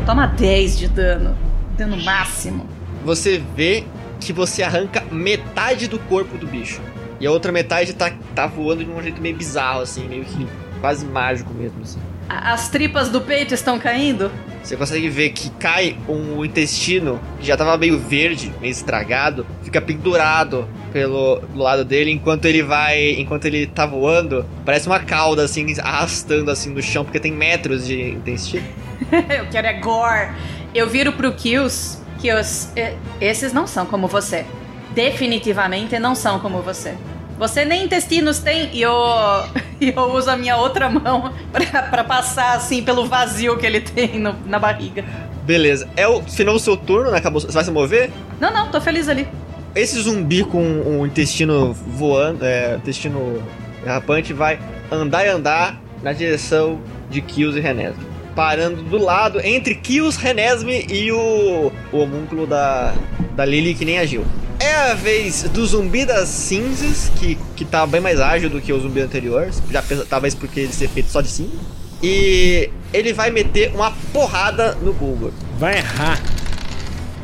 [0.06, 1.38] toma 10 de dano.
[1.78, 2.68] Dano máximo.
[3.04, 3.86] Você vê
[4.20, 6.82] que você arranca metade do corpo do bicho.
[7.20, 10.48] E a outra metade tá, tá voando de um jeito meio bizarro, assim, meio que
[10.80, 12.00] quase mágico mesmo, assim.
[12.30, 14.32] As tripas do peito estão caindo?
[14.62, 19.80] Você consegue ver que cai um intestino que já tava meio verde, meio estragado, fica
[19.80, 25.44] pendurado pelo do lado dele enquanto ele vai, enquanto ele tá voando, parece uma cauda
[25.44, 28.68] assim arrastando assim no chão porque tem metros de intestino.
[29.30, 30.32] Eu quero é gore.
[30.76, 32.00] Eu viro pro Kills.
[32.20, 34.46] Kills, e- esses não são como você.
[34.94, 36.96] Definitivamente não são como você.
[37.38, 38.92] Você nem intestinos tem e eu,
[39.80, 44.20] eu uso a minha outra mão pra, pra passar assim pelo vazio que ele tem
[44.20, 45.06] no- na barriga.
[45.44, 45.88] Beleza.
[45.96, 47.18] É o final do seu turno, né?
[47.20, 47.40] Acabou.
[47.40, 48.12] Você vai se mover?
[48.40, 49.28] Não, não, tô feliz ali.
[49.76, 53.42] Esse zumbi com um intestino voando, é, intestino
[53.84, 54.60] derrapante vai
[54.92, 58.04] andar e andar na direção de Kills e Renesme.
[58.38, 62.94] Parando do lado entre Kills, Renesme e o, o homúnculo da,
[63.36, 64.24] da Lily que nem agiu.
[64.60, 68.72] É a vez do zumbi das cinzas, que, que tá bem mais ágil do que
[68.72, 69.50] o zumbi anterior.
[69.72, 71.58] Já pensa- talvez porque ele ser feito só de cinza.
[72.04, 75.32] E ele vai meter uma porrada no Bulgur.
[75.58, 76.22] Vai errar.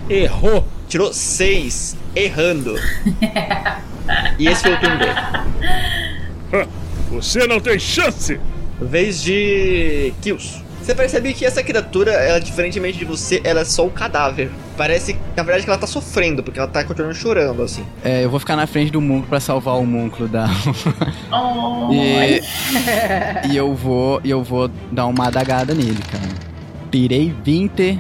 [0.10, 0.66] Errou.
[0.90, 2.76] Tirou seis, errando.
[4.40, 6.68] e esse foi o turno dele.
[7.12, 8.40] Você não tem chance!
[8.82, 10.63] Vez de Kills.
[10.84, 14.52] Você percebe que essa criatura, ela, diferentemente de você, ela é só um cadáver.
[14.76, 17.86] Parece, na verdade, que ela tá sofrendo, porque ela tá continuando chorando, assim.
[18.04, 20.46] É, eu vou ficar na frente do Múnculo pra salvar o Múnculo da.
[21.32, 22.42] Oh, e,
[23.50, 24.20] e eu vou.
[24.26, 26.28] E eu vou dar uma adagada nele, cara.
[26.92, 27.98] Tirei 20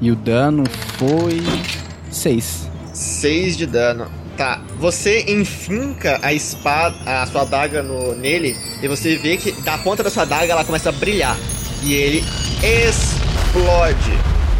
[0.00, 0.64] e o dano
[0.96, 1.42] foi.
[2.10, 2.70] 6.
[2.94, 4.06] 6 de dano.
[4.38, 9.76] Tá, você enfinca a espada, a sua adaga no, nele, e você vê que da
[9.76, 11.36] ponta da sua adaga ela começa a brilhar.
[11.84, 12.24] E ele
[12.62, 14.12] explode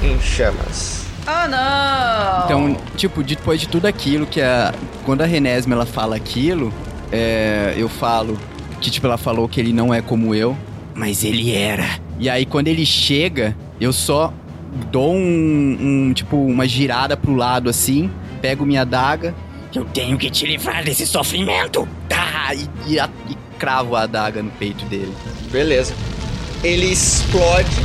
[0.02, 1.02] em chamas.
[1.26, 2.44] Ah, não!
[2.72, 4.74] Então, tipo, depois de tudo aquilo que a.
[5.04, 6.72] Quando a Renesme ela fala aquilo,
[7.12, 8.37] é, eu falo
[8.80, 10.56] que, tipo, ela falou que ele não é como eu,
[10.94, 11.87] mas ele era.
[12.18, 14.32] E aí, quando ele chega, eu só
[14.90, 19.32] dou um, um tipo, uma girada pro lado assim, pego minha adaga.
[19.72, 21.88] Eu tenho que te livrar desse sofrimento!
[22.08, 22.52] Tá!
[22.54, 25.12] E, e, a- e cravo a adaga no peito dele.
[25.50, 25.94] Beleza.
[26.62, 27.83] Ele explode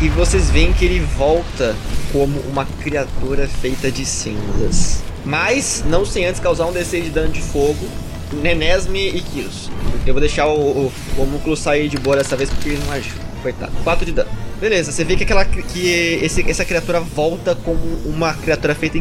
[0.00, 1.74] e vocês veem que ele volta
[2.12, 5.02] como uma criatura feita de cinzas.
[5.24, 7.88] Mas não sem antes causar um D6 de dano de fogo,
[8.32, 9.70] Nenesme e Kiros.
[10.06, 12.92] Eu vou deixar o, o, o homúnculo sair de boa dessa vez porque ele não
[12.92, 13.14] agiu.
[13.42, 13.72] Coitado.
[13.82, 14.30] 4 de dano.
[14.60, 15.88] Beleza, você vê que aquela que
[16.22, 18.96] esse, essa criatura volta como uma criatura feita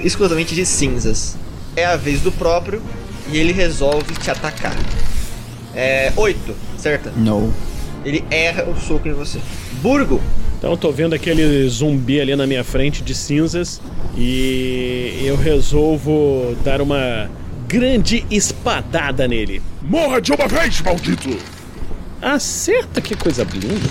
[0.00, 1.36] exclusivamente de cinzas.
[1.76, 2.82] É a vez do próprio
[3.30, 4.74] e ele resolve te atacar.
[5.74, 7.12] É 8, certo?
[7.16, 7.52] Não.
[8.04, 9.38] Ele erra o soco em você.
[9.80, 10.20] Burgo,
[10.58, 13.80] Então eu tô vendo aquele zumbi ali na minha frente de cinzas
[14.16, 17.28] e eu resolvo dar uma
[17.66, 19.60] grande espadada nele.
[19.82, 21.36] Morra de uma vez, maldito!
[22.22, 23.88] Acerta, que coisa linda.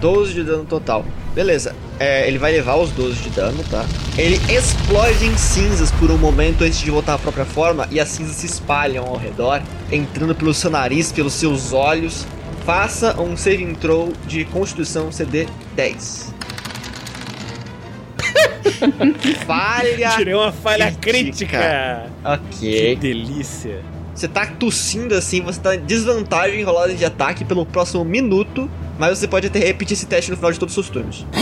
[0.00, 1.04] 12 de dano total.
[1.34, 3.84] Beleza, é, ele vai levar os 12 de dano, tá?
[4.16, 8.08] Ele explode em cinzas por um momento antes de voltar à própria forma e as
[8.08, 12.26] cinzas se espalham ao redor, entrando pelo seu nariz, pelos seus olhos.
[12.68, 16.34] Faça um saving throw de Constituição CD 10.
[19.46, 20.10] Falha.
[20.10, 21.58] Tirei uma falha crítica.
[21.58, 22.12] crítica.
[22.22, 22.58] Ok.
[22.58, 23.82] Que delícia.
[24.14, 28.70] Você tá tossindo assim, você tá em desvantagem em rolagem de ataque pelo próximo minuto,
[28.98, 31.24] mas você pode até repetir esse teste no final de todos os seus turnos.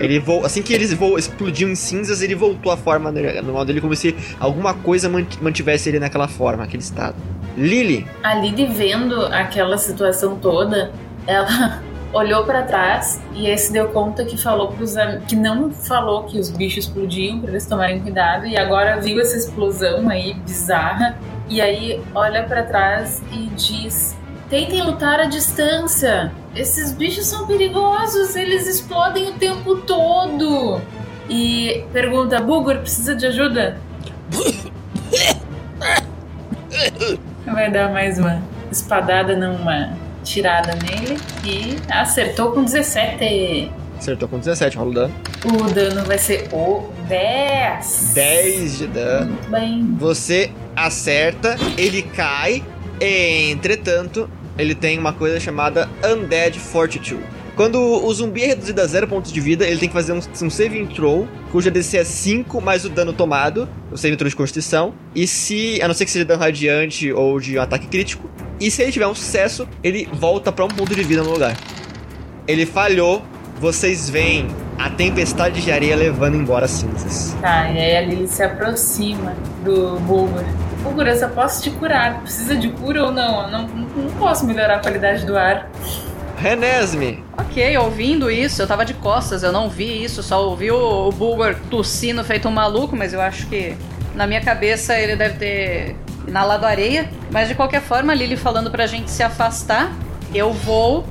[0.00, 3.80] Ele voou, assim que ele voou, explodiu em cinzas, ele voltou à forma normal dele,
[3.80, 7.14] como se alguma coisa mant- mantivesse ele naquela forma, aquele estado.
[7.56, 10.90] Lily, A Lily vendo aquela situação toda,
[11.26, 14.94] ela olhou pra trás e aí se deu conta que falou pros
[15.28, 19.36] que não falou que os bichos explodiam pra eles tomarem cuidado e agora viu essa
[19.36, 21.16] explosão aí bizarra
[21.48, 24.14] e aí olha pra trás e diz:
[24.52, 26.30] "Tentem lutar à distância.
[26.54, 30.78] Esses bichos são perigosos, eles explodem o tempo todo."
[31.26, 33.78] E pergunta: "Bugor, precisa de ajuda?"
[37.46, 43.72] Vai dar mais uma espadada numa tirada nele e acertou com 17.
[43.98, 45.14] acertou com 17, rola o dano.
[45.44, 48.12] O dano vai ser o 10.
[48.14, 49.26] 10 de dano.
[49.32, 49.96] Muito bem.
[49.98, 52.62] Você acerta, ele cai,
[53.00, 57.24] entretanto, ele tem uma coisa chamada Undead Fortitude.
[57.54, 60.18] Quando o zumbi é reduzido a 0 pontos de vida, ele tem que fazer um,
[60.18, 64.34] um saving throw, cuja DC é 5 mais o dano tomado, o saving throw de
[64.34, 64.94] constituição.
[65.14, 68.70] E se, a não ser que seja dano radiante ou de um ataque crítico, e
[68.70, 71.54] se ele tiver um sucesso, ele volta pra um ponto de vida no lugar.
[72.48, 73.22] Ele falhou,
[73.60, 74.46] vocês veem
[74.78, 77.36] a tempestade de areia levando embora as cinzas.
[77.40, 80.44] Tá, e aí a Lily se aproxima do Bulgur.
[80.84, 82.20] Eu só posso te curar.
[82.20, 83.42] Precisa de cura ou não?
[83.42, 85.70] Eu não, não posso melhorar a qualidade do ar.
[86.36, 91.08] Renesme, Ok, ouvindo isso, eu tava de costas, eu não vi isso, só ouvi o,
[91.08, 93.76] o Bulgar tossindo feito um maluco, mas eu acho que
[94.16, 97.08] na minha cabeça ele deve ter inalado areia.
[97.30, 99.92] Mas de qualquer forma, a Lily falando pra gente se afastar,
[100.34, 101.06] eu vou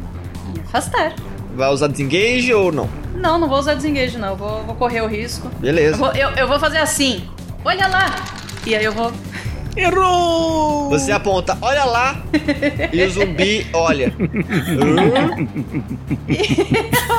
[0.54, 1.14] me afastar.
[1.56, 2.90] vai usar desengage ou não?
[3.16, 4.30] Não, não vou usar desengage, não.
[4.30, 5.48] Eu vou, vou correr o risco.
[5.48, 5.98] Eu Beleza.
[5.98, 7.24] vou, eu, eu vou fazer assim.
[7.64, 8.16] Olha lá!
[8.66, 9.14] E aí eu vou.
[9.76, 10.90] Errou!
[10.90, 12.22] Você aponta, olha lá,
[12.92, 14.14] e o zumbi olha.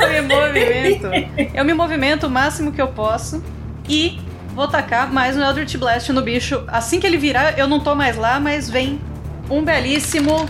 [0.01, 1.07] Eu me movimento.
[1.55, 3.43] Eu me movimento o máximo que eu posso.
[3.89, 4.21] E
[4.55, 6.63] vou tacar mais um Eldritch Blast no bicho.
[6.69, 9.01] Assim que ele virar, eu não tô mais lá, mas vem
[9.49, 10.47] um belíssimo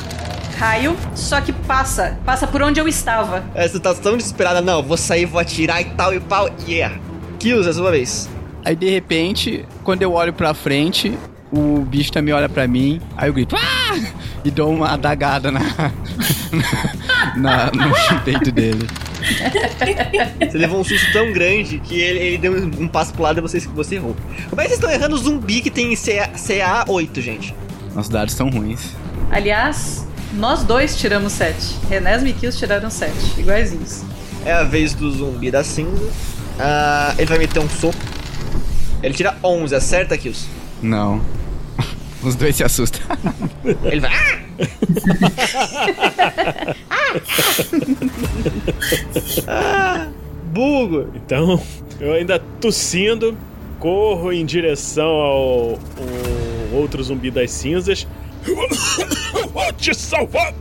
[0.58, 0.96] raio.
[1.14, 2.18] Só que passa.
[2.24, 3.44] Passa por onde eu estava.
[3.54, 6.98] É, você tá tão desesperada, não, vou sair, vou atirar e tal e pau, yeah.
[7.38, 8.28] Kills, é a sua vez.
[8.64, 11.16] Aí de repente, quando eu olho pra frente,
[11.52, 14.00] o bicho também olha pra mim, aí eu grito, ah!
[14.44, 15.60] E dou uma adagada na,
[17.36, 18.86] na- no peito dele.
[20.50, 23.40] Você levou um susto tão grande que ele, ele deu um, passo pro lado e
[23.42, 24.16] você, você errou.
[24.50, 27.54] Como é que vocês estão errando o zumbi que tem CA, CA 8, gente?
[27.94, 28.90] Nossos dados são ruins.
[29.30, 31.76] Aliás, nós dois tiramos 7.
[31.88, 34.02] Renés e Kills tiraram 7, iguaizinhos.
[34.44, 36.10] É a vez do zumbi da cinza.
[36.58, 37.94] Ah, ele vai meter um soco.
[39.02, 40.46] Ele tira 11, acerta, Kills.
[40.82, 41.20] Não.
[42.22, 43.00] Os dois se assustam.
[43.84, 44.10] Ele vai.
[46.88, 47.16] Ah!
[49.48, 50.08] ah!
[50.44, 51.08] Bugo!
[51.14, 51.60] Então,
[51.98, 53.36] eu ainda tossindo,
[53.78, 58.06] corro em direção ao, ao outro zumbi das cinzas.
[59.52, 60.54] Vou te salvar!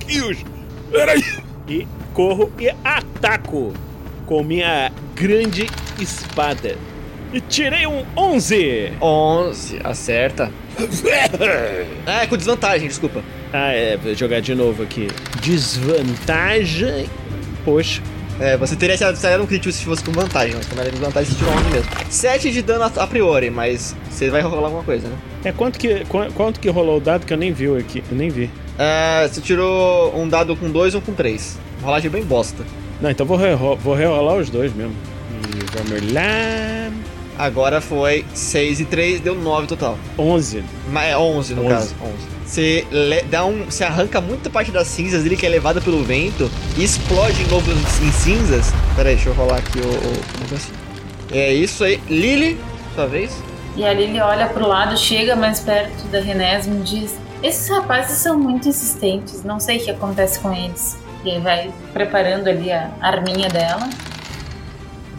[0.00, 0.44] Kills!
[0.90, 1.22] Peraí!
[1.68, 3.72] E corro e ataco
[4.26, 5.68] com minha grande
[5.98, 6.76] espada.
[7.32, 8.92] E tirei um 11!
[9.00, 10.50] 11, acerta.
[12.06, 13.22] Ah, é com desvantagem, desculpa.
[13.52, 15.08] Ah, é, vou jogar de novo aqui.
[15.42, 17.06] Desvantagem.
[17.64, 18.02] Poxa.
[18.40, 21.38] É, você teria saído um crítico se fosse com vantagem, mas como era desvantagem, você
[21.38, 21.90] tirou 11 mesmo.
[22.08, 25.14] 7 de dano a, a priori, mas você vai rolar alguma coisa, né?
[25.44, 28.02] É quanto que, qu- quanto que rolou o dado que eu nem vi aqui?
[28.10, 28.48] Eu nem vi.
[28.78, 31.58] É, você tirou um dado com 2 ou com 3.
[31.82, 32.64] Rolagem bem bosta.
[33.00, 34.94] Não, então vou, rero vou rerolar os dois mesmo.
[35.54, 36.90] E vamos lá.
[37.40, 39.96] Agora foi 6 e 3, deu 9 total.
[40.18, 40.62] 11.
[40.90, 41.74] Mas é 11 no 11.
[41.74, 41.94] caso.
[42.02, 42.12] 11.
[42.44, 46.02] Você le- dá um, você arranca muita parte das cinzas dele que é levada pelo
[46.04, 48.66] vento e explode de novo em cinzas.
[48.94, 50.74] Pera aí, deixa eu rolar aqui o, o negocinho.
[51.32, 51.98] É isso aí.
[52.10, 52.60] Lily,
[52.94, 53.32] sua vez.
[53.76, 58.18] E a Lily olha pro lado, chega mais perto da Renésimo e diz: Esses rapazes
[58.18, 60.98] são muito insistentes, não sei o que acontece com eles.
[61.24, 63.88] E aí vai preparando ali a arminha dela.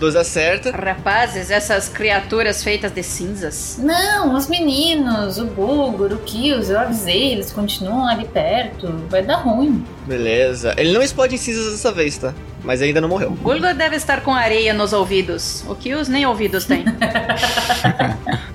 [0.02, 0.72] 12 acerta.
[0.72, 3.80] Rapazes, essas criaturas feitas de cinzas.
[3.80, 9.36] Não, os meninos, o Bulgur, o Kills, eu avisei, eles continuam ali perto, vai dar
[9.36, 9.86] ruim.
[10.08, 10.74] Beleza.
[10.76, 12.34] Ele não explode em cinzas dessa vez, tá?
[12.64, 13.30] Mas ainda não morreu.
[13.30, 15.64] Gulgur deve estar com areia nos ouvidos.
[15.68, 16.84] O Kills nem ouvidos tem.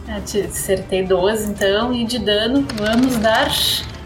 [0.09, 3.51] Ah, te acertei 12 então, e de dano, vamos dar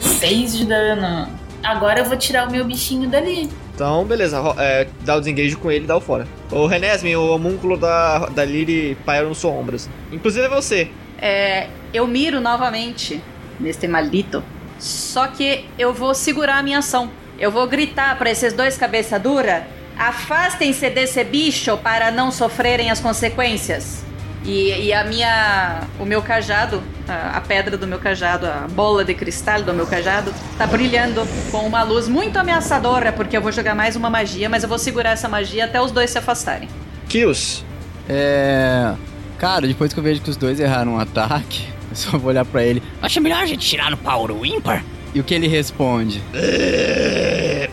[0.00, 1.28] 6 de dano.
[1.62, 3.50] Agora eu vou tirar o meu bichinho dali.
[3.80, 4.36] Então, beleza.
[4.58, 6.28] É, dá o desengage com ele e dá o fora.
[6.52, 9.88] O Renesme, o homúnculo da, da Lily paira nos sombras.
[10.12, 10.90] Inclusive é você.
[11.18, 13.22] É, eu miro novamente
[13.58, 14.44] neste maldito.
[14.78, 17.10] Só que eu vou segurar a minha ação.
[17.38, 19.66] Eu vou gritar para esses dois cabeça dura:
[19.96, 24.04] afastem-se desse bicho para não sofrerem as consequências.
[24.44, 29.04] E, e a minha, o meu cajado, a, a pedra do meu cajado, a bola
[29.04, 33.52] de cristal do meu cajado, tá brilhando com uma luz muito ameaçadora, porque eu vou
[33.52, 36.68] jogar mais uma magia, mas eu vou segurar essa magia até os dois se afastarem.
[37.08, 37.64] Kills.
[38.08, 38.94] É.
[39.38, 42.44] Cara, depois que eu vejo que os dois erraram um ataque, eu só vou olhar
[42.44, 42.82] pra ele.
[43.02, 44.82] Acha melhor a gente tirar no power ímpar?
[45.14, 46.22] E o que ele responde?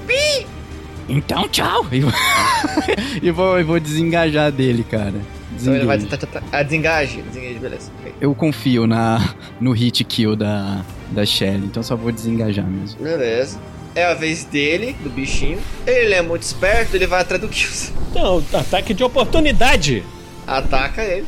[1.09, 1.87] Então, tchau!
[1.89, 2.11] E vou,
[3.23, 5.13] e vou, e vou desengajar dele, cara.
[5.61, 6.43] Então ele vai tentar.
[6.51, 7.21] Ah, desengage.
[7.21, 7.91] Desengage, beleza.
[7.99, 8.13] Ok.
[8.19, 13.01] Eu confio na, no hit kill da, da Shelly, então só vou desengajar mesmo.
[13.01, 13.59] Beleza.
[13.95, 15.59] É a vez dele, do bichinho.
[15.85, 17.91] Ele é muito esperto, ele vai atrás do Kills.
[18.11, 20.03] Então, ataque de oportunidade.
[20.45, 21.25] Ataca ele.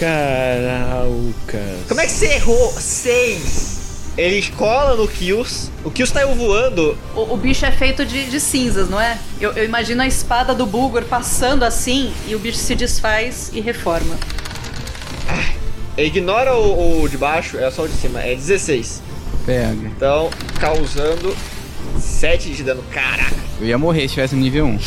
[0.00, 1.86] Caralcas.
[1.88, 2.72] Como é que você errou?
[2.72, 3.81] Seis.
[4.16, 5.70] Ele cola no Kills.
[5.84, 6.96] O Kills saiu voando.
[7.14, 9.18] O, o bicho é feito de, de cinzas, não é?
[9.40, 13.60] Eu, eu imagino a espada do Bulgur passando assim e o bicho se desfaz e
[13.60, 14.16] reforma.
[15.96, 18.20] Ignora o, o de baixo, é só o de cima.
[18.20, 19.02] É 16.
[19.44, 19.74] Pega.
[19.84, 21.36] Então, causando
[21.98, 22.82] 7 de dano.
[22.90, 23.36] Caraca.
[23.60, 24.78] Eu ia morrer se tivesse no nível 1.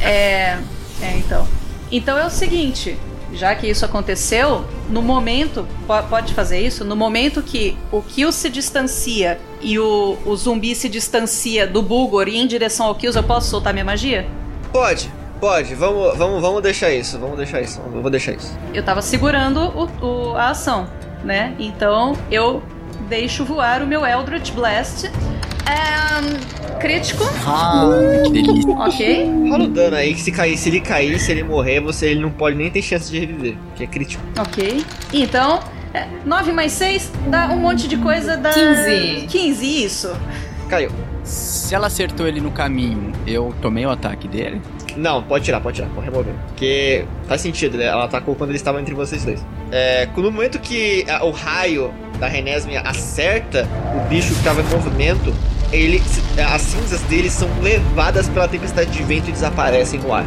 [0.00, 0.58] É.
[1.02, 1.46] É, então.
[1.90, 2.96] Então é o seguinte.
[3.34, 6.84] Já que isso aconteceu, no momento, po- pode fazer isso?
[6.84, 12.28] No momento que o Kill se distancia e o, o zumbi se distancia do Bulgor
[12.28, 14.26] e em direção ao Kills, eu posso soltar minha magia?
[14.72, 15.74] Pode, pode.
[15.74, 17.18] Vamos, vamos, vamos deixar isso.
[17.18, 17.80] Vamos deixar isso.
[17.92, 18.56] Eu vou deixar isso.
[18.72, 20.88] Eu tava segurando o, o- a ação,
[21.24, 21.54] né?
[21.58, 22.62] Então eu
[23.08, 25.10] deixo voar o meu Eldritch Blast.
[25.66, 27.88] É, crítico, Ah,
[28.24, 28.70] que delícia.
[28.70, 29.30] ok?
[29.50, 32.20] Rola o dano aí que se cair, se ele cair, se ele morrer, você ele
[32.20, 34.22] não pode nem ter chance de reviver, que é crítico.
[34.38, 34.84] Ok.
[35.12, 35.60] Então,
[36.24, 38.50] 9 mais 6 dá um monte de coisa, dá.
[38.50, 39.26] 15.
[39.28, 40.12] 15, isso.
[40.68, 40.90] Caiu.
[41.22, 44.60] Se ela acertou ele no caminho, eu tomei o ataque dele?
[44.94, 46.34] Não, pode tirar, pode tirar, pode remover.
[46.48, 47.86] Porque faz sentido, né?
[47.86, 49.44] Ela atacou quando eles estavam entre vocês dois.
[49.72, 54.64] É, no momento que a- o raio da Renesme acerta o bicho que estava em
[54.64, 55.34] movimento,
[55.74, 56.00] ele,
[56.52, 60.24] as cinzas dele são levadas pela tempestade de vento e desaparecem no ar.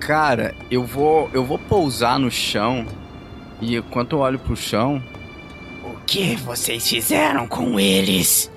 [0.00, 2.84] Cara, eu vou, eu vou pousar no chão
[3.60, 5.00] e enquanto eu olho pro chão,
[5.84, 8.50] o que vocês fizeram com eles?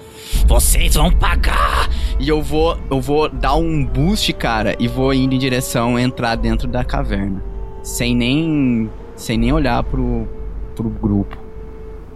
[0.48, 1.90] Vocês vão pagar!
[2.20, 6.02] E eu vou, eu vou dar um boost, cara, e vou indo em direção a
[6.02, 7.44] entrar dentro da caverna.
[7.82, 8.90] Sem nem.
[9.16, 10.28] Sem nem olhar pro,
[10.76, 11.38] pro grupo.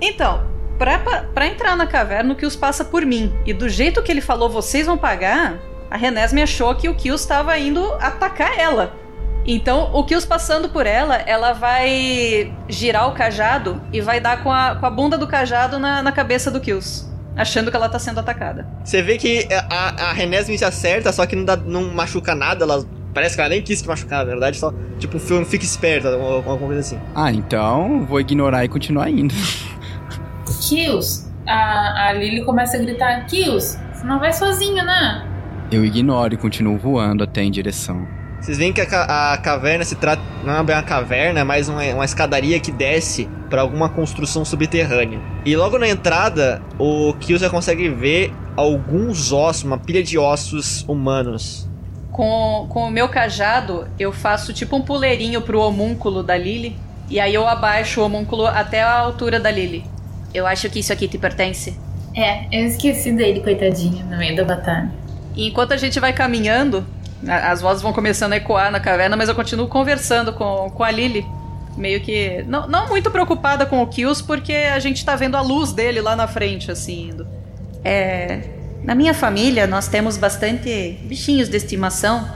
[0.01, 0.43] Então,
[0.77, 0.99] pra,
[1.33, 3.33] pra, entrar na caverna, o Kills passa por mim.
[3.45, 7.23] E do jeito que ele falou, vocês vão pagar, a Renesme achou que o Kills
[7.23, 8.93] estava indo atacar ela.
[9.45, 14.51] Então, o Kills passando por ela, ela vai girar o cajado e vai dar com
[14.51, 17.07] a, com a bunda do cajado na, na cabeça do Kills.
[17.37, 18.67] Achando que ela tá sendo atacada.
[18.83, 22.65] Você vê que a, a Renesme se acerta, só que não, dá, não machuca nada,
[22.65, 22.83] ela
[23.17, 26.81] Parece que ela nem quis te machucar, na verdade, só, tipo, fica esperta, alguma coisa
[26.81, 26.99] assim.
[27.15, 29.33] Ah, então vou ignorar e continuar indo.
[30.61, 35.25] Kills, a, a Lily começa a gritar: Kills, você não vai sozinho, né?
[35.71, 38.07] Eu ignoro e continuo voando até em direção.
[38.47, 40.21] Vocês veem que a, a caverna se trata.
[40.41, 45.19] Não é uma caverna, é mais uma, uma escadaria que desce para alguma construção subterrânea.
[45.45, 50.85] E logo na entrada, o Kills já consegue ver alguns ossos, uma pilha de ossos
[50.87, 51.67] humanos.
[52.09, 56.73] Com, com o meu cajado, eu faço tipo um puleirinho pro homúnculo da Lily.
[57.09, 59.83] E aí eu abaixo o homúnculo até a altura da Lily.
[60.33, 61.77] Eu acho que isso aqui te pertence.
[62.15, 64.89] É, eu esqueci dele, coitadinho, no meio da batalha.
[65.35, 66.87] E enquanto a gente vai caminhando,
[67.25, 70.91] as vozes vão começando a ecoar na caverna, mas eu continuo conversando com, com a
[70.91, 71.25] Lily.
[71.75, 72.43] Meio que.
[72.47, 76.01] Não, não muito preocupada com o Kills, porque a gente tá vendo a luz dele
[76.01, 77.27] lá na frente, assim, indo.
[77.83, 78.41] É.
[78.83, 82.27] Na minha família, nós temos bastante bichinhos de estimação.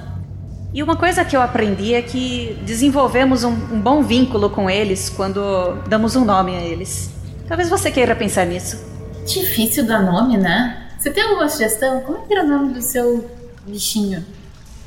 [0.73, 5.09] E uma coisa que eu aprendi é que desenvolvemos um, um bom vínculo com eles
[5.09, 7.11] quando damos um nome a eles.
[7.47, 8.82] Talvez você queira pensar nisso.
[9.25, 10.89] Difícil dar nome, né?
[10.97, 12.01] Você tem alguma sugestão?
[12.01, 13.29] Como é que era o nome do seu
[13.65, 14.23] bichinho?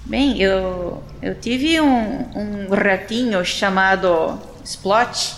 [0.07, 5.35] Bem, eu, eu tive um, um ratinho chamado Splot.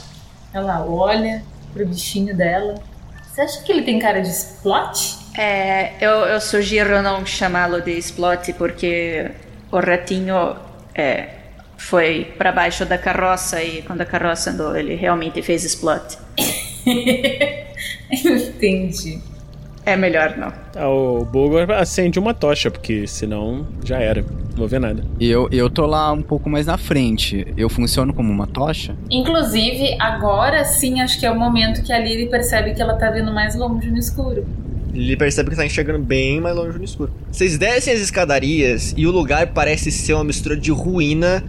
[0.52, 1.42] Ela olha
[1.72, 2.74] pro bichinho dela.
[3.22, 5.18] Você acha que ele tem cara de Splot?
[5.38, 9.30] É, eu, eu sugiro não chamá-lo de Splot porque
[9.70, 10.56] o ratinho
[10.94, 11.28] é,
[11.76, 16.18] foi para baixo da carroça e quando a carroça andou ele realmente fez Splot.
[18.10, 19.20] Entendi.
[19.87, 20.53] É melhor não.
[20.74, 24.20] Ah, o Bulgor acende uma tocha, porque senão já era.
[24.22, 25.05] Não vou ver nada.
[25.20, 27.47] Eu, eu tô lá um pouco mais na frente.
[27.57, 28.97] Eu funciono como uma tocha?
[29.09, 33.11] Inclusive, agora sim acho que é o momento que a Lily percebe que ela tá
[33.11, 34.45] vendo mais longe no escuro.
[34.93, 37.12] Ele percebe que tá enxergando bem mais longe no escuro.
[37.30, 41.45] Vocês descem as escadarias e o lugar parece ser uma mistura de ruína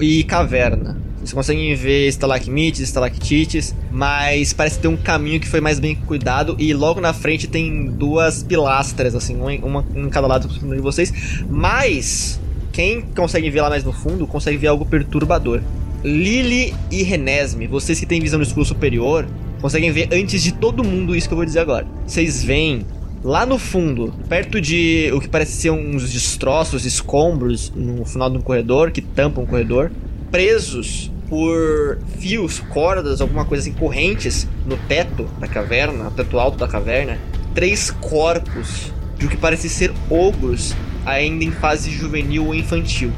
[0.00, 0.96] e caverna.
[1.22, 6.56] Vocês conseguem ver estalagmites, estalactites, mas parece ter um caminho que foi mais bem cuidado
[6.58, 11.12] e logo na frente tem duas pilastras, assim, uma, uma em cada lado de vocês.
[11.48, 12.40] Mas
[12.72, 15.62] quem consegue ver lá mais no fundo consegue ver algo perturbador.
[16.02, 19.24] Lily e Renesme, vocês que têm visão no escuro superior,
[19.60, 21.86] conseguem ver antes de todo mundo isso que eu vou dizer agora.
[22.04, 22.84] Vocês veem
[23.22, 28.38] lá no fundo, perto de o que parece ser uns destroços, escombros no final de
[28.38, 29.92] um corredor que tampam um corredor,
[30.32, 36.58] presos por fios, cordas, alguma coisa assim, correntes no teto da caverna, no teto alto
[36.58, 37.18] da caverna,
[37.54, 40.74] três corpos de o que parece ser ogros
[41.06, 43.12] ainda em fase juvenil ou infantil.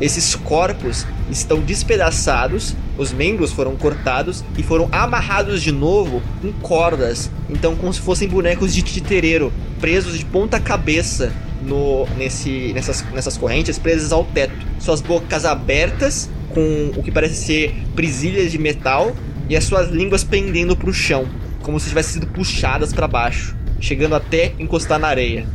[0.00, 7.30] Esses corpos estão despedaçados, os membros foram cortados e foram amarrados de novo com cordas,
[7.48, 13.36] então como se fossem bonecos de titereiro, presos de ponta cabeça no, nesse, nessas, nessas
[13.36, 14.54] correntes, presos ao teto.
[14.78, 19.14] Suas bocas abertas, com o que parece ser presilhas de metal,
[19.46, 21.28] e as suas línguas pendendo para o chão,
[21.62, 25.46] como se tivessem sido puxadas para baixo, chegando até encostar na areia.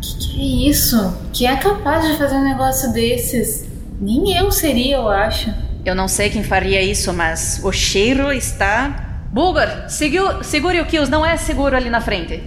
[0.00, 1.16] Que que é isso?
[1.32, 3.66] Que é capaz de fazer um negócio desses?
[4.00, 5.52] Nem eu seria, eu acho.
[5.84, 9.24] Eu não sei quem faria isso, mas o cheiro está.
[9.32, 12.40] Bulgar, segure, segure o Kills, não é seguro ali na frente.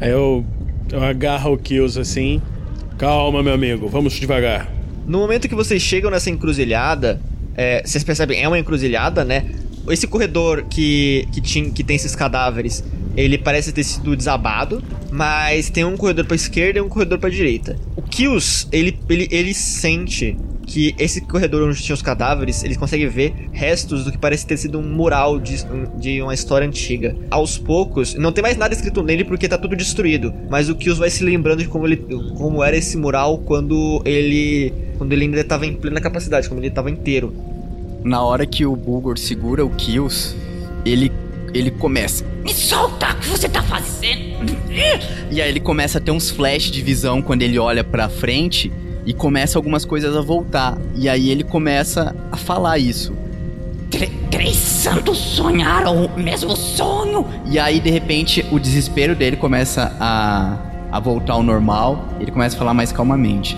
[0.00, 0.44] Eu,
[0.92, 2.40] eu agarro o Kills assim.
[2.96, 4.68] Calma, meu amigo, vamos devagar.
[5.06, 7.20] No momento que vocês chegam nessa encruzilhada,
[7.56, 9.46] é, vocês percebem, é uma encruzilhada, né?
[9.88, 12.84] Esse corredor que, que, tinha, que tem esses cadáveres,
[13.16, 17.30] ele parece ter sido desabado, mas tem um corredor para esquerda e um corredor para
[17.30, 17.76] direita.
[17.96, 20.36] O Kills, ele, ele, ele sente
[20.72, 24.56] que esse corredor onde tinha os cadáveres, ele consegue ver restos do que parece ter
[24.56, 25.62] sido um mural de,
[25.98, 27.14] de uma história antiga.
[27.30, 30.98] Aos poucos, não tem mais nada escrito nele porque tá tudo destruído, mas o Kills
[30.98, 31.98] vai se lembrando de como, ele,
[32.38, 36.68] como era esse mural quando ele quando ele ainda estava em plena capacidade, quando ele
[36.68, 37.34] estava inteiro.
[38.02, 40.34] Na hora que o Bulgor segura o Kills,
[40.86, 41.12] ele
[41.52, 44.56] ele começa: "Me solta, o que você tá fazendo?"
[45.30, 48.70] E aí ele começa a ter uns flashes de visão quando ele olha para frente
[49.04, 50.78] e começa algumas coisas a voltar.
[50.94, 53.12] E aí ele começa a falar isso.
[54.30, 57.26] Três santos sonharam o mesmo sonho.
[57.46, 60.56] E aí, de repente, o desespero dele começa a,
[60.90, 62.08] a voltar ao normal.
[62.18, 63.56] Ele começa a falar mais calmamente.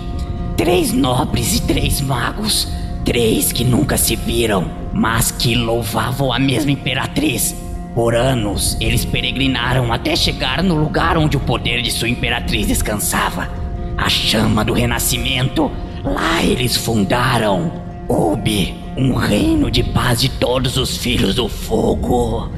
[0.57, 2.67] Três nobres e três magos.
[3.05, 7.55] Três que nunca se viram, mas que louvavam a mesma imperatriz.
[7.93, 13.64] Por anos, eles peregrinaram até chegar no lugar onde o poder de sua imperatriz descansava.
[13.97, 15.71] A chama do renascimento.
[16.03, 17.71] Lá eles fundaram
[18.07, 22.49] Ubi, um reino de paz de todos os filhos do fogo.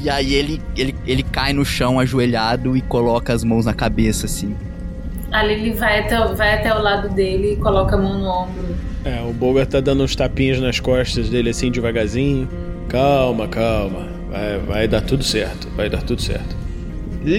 [0.00, 4.26] E aí ele, ele, ele cai no chão ajoelhado e coloca as mãos na cabeça,
[4.26, 4.56] assim.
[5.30, 8.76] A Lily vai até, vai até o lado dele e coloca a mão no ombro.
[9.04, 12.48] É, o Bogart tá dando uns tapinhas nas costas dele assim devagarzinho.
[12.88, 14.08] Calma, calma.
[14.30, 15.68] Vai, vai dar tudo certo.
[15.76, 16.56] Vai dar tudo certo.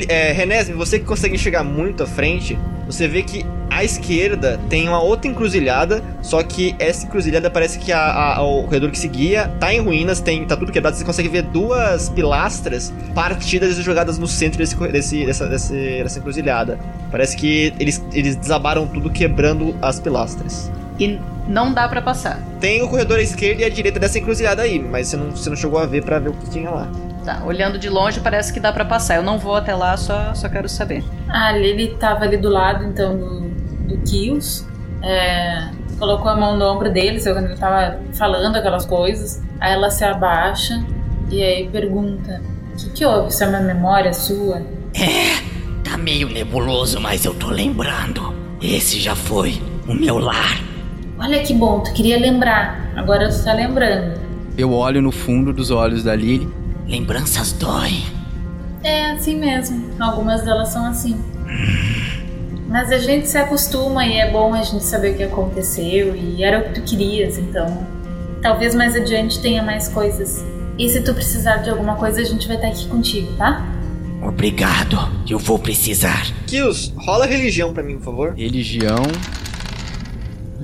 [0.08, 4.88] É, Renesme, você que consegue enxergar muito à frente, você vê que à esquerda tem
[4.90, 9.48] uma outra encruzilhada, só que essa encruzilhada parece que a, a- o corredor que seguia
[9.60, 14.18] tá em ruínas, tem, tá tudo quebrado, você consegue ver duas pilastras partidas e jogadas
[14.18, 16.80] no centro desse, desse, dessa, desse- dessa encruzilhada.
[17.12, 20.72] Parece que eles, eles desabaram tudo quebrando as pilastras.
[21.00, 21.18] E
[21.48, 22.40] não dá pra passar.
[22.60, 25.50] Tem o corredor à esquerda e à direita dessa encruzilhada aí, mas você não, você
[25.50, 26.90] não chegou a ver pra ver o que tinha lá.
[27.24, 29.16] Tá, olhando de longe parece que dá pra passar.
[29.16, 31.04] Eu não vou até lá, só, só quero saber.
[31.28, 33.42] A Lily tava ali do lado, então, do,
[33.88, 34.66] do Kills.
[35.02, 39.42] É, colocou a mão no ombro dele, quando ele tava falando aquelas coisas.
[39.60, 40.84] Aí ela se abaixa
[41.30, 42.42] e aí pergunta:
[42.74, 43.30] O que, que houve?
[43.30, 44.62] Isso é uma memória sua?
[45.84, 48.34] Tá meio nebuloso, mas eu tô lembrando.
[48.62, 50.62] Esse já foi o meu lar.
[51.18, 52.92] Olha que bom, tu queria lembrar.
[52.96, 54.20] Agora tu tá lembrando.
[54.58, 56.48] Eu olho no fundo dos olhos da Lily.
[56.90, 58.04] Lembranças doem.
[58.84, 59.92] É assim mesmo.
[60.00, 61.16] Algumas delas são assim.
[62.68, 66.44] Mas a gente se acostuma e é bom a gente saber o que aconteceu e
[66.44, 67.88] era o que tu querias, então.
[68.42, 70.44] Talvez mais adiante tenha mais coisas.
[70.80, 73.64] E se tu precisar de alguma coisa, a gente vai estar aqui contigo, tá?
[74.22, 74.98] Obrigado,
[75.30, 76.26] eu vou precisar.
[76.48, 78.34] Kills, rola religião pra mim, por favor.
[78.36, 79.04] Religião.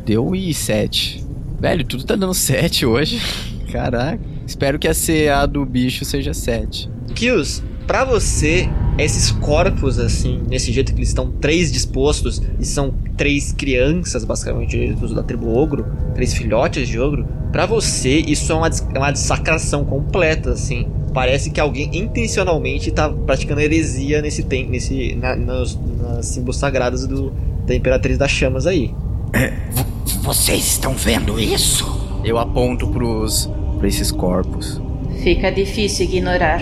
[0.03, 1.23] Deu e 7.
[1.59, 3.21] Velho, tudo tá dando 7 hoje.
[3.71, 4.34] Caraca.
[4.45, 6.89] Espero que a CA do bicho seja 7.
[7.13, 12.93] Kills, pra você, esses corpos, assim, nesse jeito que eles estão três dispostos, e são
[13.17, 18.55] três crianças, basicamente, dos- da tribo ogro, três filhotes de ogro, pra você, isso é
[18.55, 20.87] uma, é uma dessacração completa, assim.
[21.13, 27.07] Parece que alguém intencionalmente tá praticando heresia nesse tem, nesse, na, nos, nas símbolos sagrados
[27.07, 27.31] do,
[27.65, 28.93] da Imperatriz das Chamas aí.
[30.23, 31.85] Vocês estão vendo isso?
[32.23, 33.49] Eu aponto pros.
[33.77, 34.81] Pra esses corpos.
[35.21, 36.61] Fica difícil ignorar.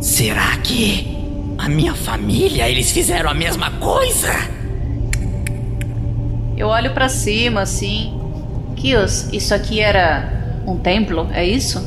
[0.00, 1.16] Será que
[1.58, 4.32] a minha família eles fizeram a mesma coisa?
[6.56, 8.18] Eu olho pra cima assim.
[8.76, 11.80] Kios, isso aqui era um templo, é isso?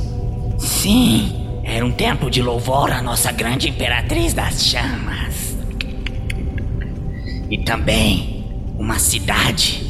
[0.57, 5.57] Sim, era um templo de louvor à nossa grande imperatriz das chamas.
[7.49, 8.45] E também
[8.77, 9.83] uma cidade.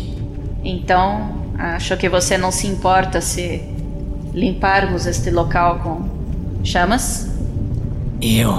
[0.64, 3.75] Então, acho que você não se importa se
[4.36, 6.02] limparmos este local com
[6.64, 7.32] chamas?
[8.22, 8.54] Eu.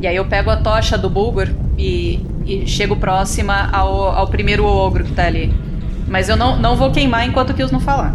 [0.00, 4.64] E aí eu pego a tocha do Bulgur e, e chego próxima ao, ao primeiro
[4.64, 5.52] ogro que tá ali.
[6.08, 8.14] Mas eu não, não vou queimar enquanto o Kios não falar.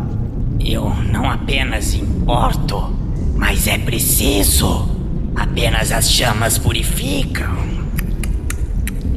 [0.59, 2.91] Eu não apenas importo,
[3.35, 4.89] mas é preciso.
[5.35, 7.72] Apenas as chamas purificam.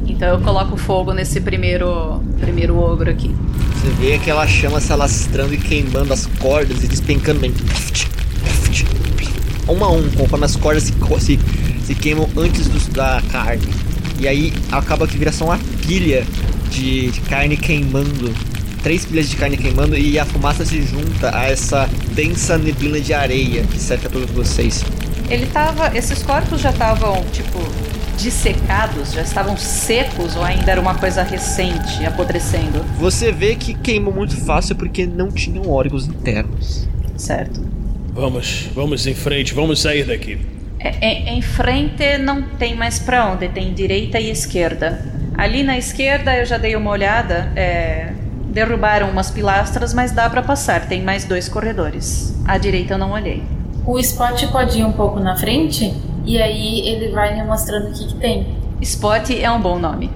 [0.07, 3.35] Então eu coloco fogo nesse primeiro, primeiro ogro aqui.
[3.75, 7.53] Você vê aquela chama se alastrando e queimando as cordas e despencando bem.
[9.69, 11.39] Um a um, conforme as cordas se, se,
[11.85, 13.67] se queimam antes dos- da carne.
[14.19, 16.25] E aí acaba que vira só uma pilha
[16.71, 18.33] de, de carne queimando.
[18.81, 23.13] Três pilhas de carne queimando e a fumaça se junta a essa densa neblina de
[23.13, 24.83] areia que cerca todos vocês.
[25.29, 25.95] Ele tava.
[25.95, 27.59] Esses corpos já estavam, tipo,
[28.17, 29.13] dissecados?
[29.13, 32.83] Já estavam secos ou ainda era uma coisa recente, apodrecendo?
[32.97, 36.87] Você vê que queimou muito fácil porque não tinham órgãos internos.
[37.15, 37.61] Certo.
[38.13, 40.39] Vamos, vamos em frente, vamos sair daqui.
[40.79, 45.05] É, em, em frente não tem mais pra onde, tem direita e esquerda.
[45.37, 48.11] Ali na esquerda eu já dei uma olhada, é,
[48.49, 52.35] derrubaram umas pilastras, mas dá pra passar, tem mais dois corredores.
[52.45, 53.43] À direita eu não olhei.
[53.85, 55.93] O Spot pode ir um pouco na frente
[56.27, 58.45] e aí ele vai me mostrando o que, que tem.
[58.81, 60.11] Spot é um bom nome.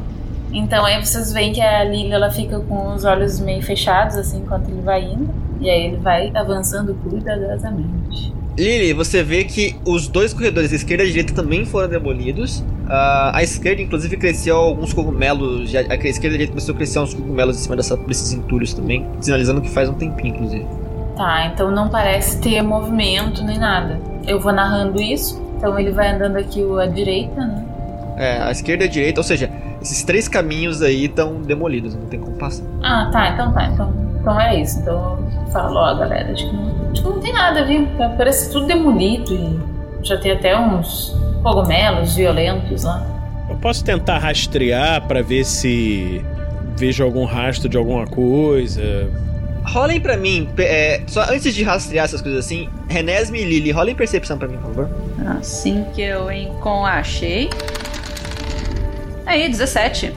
[0.54, 4.40] Então aí vocês veem que a Lily ela fica com os olhos meio fechados assim
[4.40, 5.30] enquanto ele vai indo.
[5.62, 8.34] E aí ele vai avançando cuidadosamente.
[8.58, 12.64] Lily, você vê que os dois corredores, a esquerda e a direita, também foram demolidos.
[12.90, 15.70] Ah, a esquerda, inclusive, cresceu alguns cogumelos.
[15.70, 18.34] já- A esquerda e a direita começou a crescer uns cogumelos em cima dessa, desses
[18.34, 20.66] entulhos também, sinalizando que faz um tempinho, inclusive.
[21.16, 24.00] Tá, então não parece ter movimento nem nada.
[24.28, 25.41] Eu vou narrando isso.
[25.62, 27.64] Então ele vai andando aqui à direita, né?
[28.18, 29.48] É, a esquerda e a direita, ou seja,
[29.80, 32.66] esses três caminhos aí estão demolidos, não tem como passar.
[32.82, 33.68] Ah, tá, então tá.
[33.68, 34.80] Então, então é isso.
[34.80, 35.20] Então
[35.54, 37.88] fala, ó, galera, acho que, não, acho que não tem nada, viu?
[38.18, 39.60] Parece tudo demolido e
[40.02, 43.06] já tem até uns cogumelos violentos lá.
[43.48, 46.26] Eu posso tentar rastrear pra ver se
[46.76, 48.82] vejo algum rastro de alguma coisa.
[49.64, 53.96] Rolem pra mim, é, só antes de rastrear essas coisas assim, Renesme e Lily, rolem
[53.96, 54.90] percepção pra mim, por favor.
[55.40, 57.50] Assim que eu encon achei.
[59.26, 60.14] Aí, 17.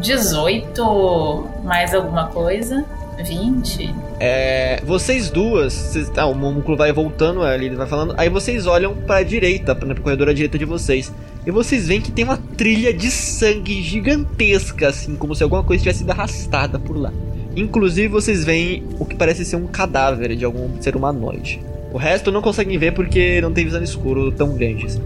[0.00, 2.84] 18 mais alguma coisa.
[3.22, 3.94] 20.
[4.18, 8.66] É, vocês duas, vocês, ah, o Momúnculo vai voltando, ali ele vai falando, aí vocês
[8.66, 11.12] olham pra direita, pra- pro corredor à direita de vocês,
[11.46, 15.82] e vocês veem que tem uma trilha de sangue gigantesca, assim, como se alguma coisa
[15.82, 17.12] tivesse sido arrastada por lá.
[17.56, 21.60] Inclusive vocês veem o que parece ser um cadáver de algum ser humanoide.
[21.92, 24.86] O resto não conseguem ver porque não tem visão escuro tão grande.
[24.86, 25.02] Assim.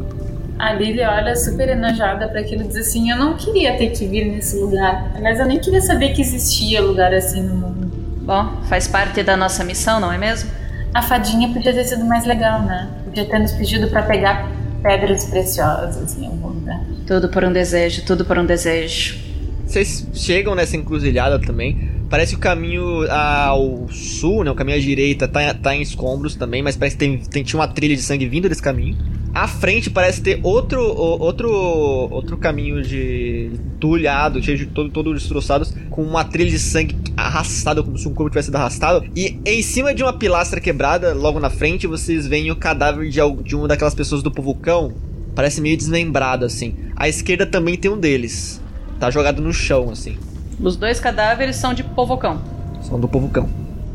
[0.58, 4.06] A Lily olha super enojada para aquilo e diz assim: Eu não queria ter que
[4.06, 5.12] vir nesse lugar.
[5.14, 7.92] Aliás, eu nem queria saber que existia lugar assim no mundo.
[8.22, 10.50] Bom, faz parte da nossa missão, não é mesmo?
[10.94, 12.88] A fadinha podia ter sido mais legal, né?
[13.04, 14.50] Podia ter nos pedido para pegar
[14.82, 16.80] pedras preciosas em algum lugar.
[17.06, 19.18] Tudo por um desejo, tudo por um desejo.
[19.66, 21.90] Vocês chegam nessa encruzilhada também.
[22.14, 26.36] Parece que o caminho ao sul, né, o caminho à direita, tá, tá em escombros
[26.36, 28.96] também, mas parece que tem, tem, tinha uma trilha de sangue vindo desse caminho.
[29.34, 33.50] À frente parece ter outro outro outro caminho de
[33.80, 38.14] tulhado, cheio de todo, todo destroçados, com uma trilha de sangue arrastada, como se um
[38.14, 39.04] corpo tivesse sido arrastado.
[39.16, 43.18] E em cima de uma pilastra quebrada, logo na frente, vocês veem o cadáver de,
[43.42, 44.94] de uma daquelas pessoas do povo cão.
[45.34, 46.76] Parece meio desmembrado, assim.
[46.94, 48.62] À esquerda também tem um deles.
[49.00, 50.16] Tá jogado no chão, assim.
[50.60, 52.40] Os dois cadáveres são de povocão.
[52.82, 53.48] São do povo cão.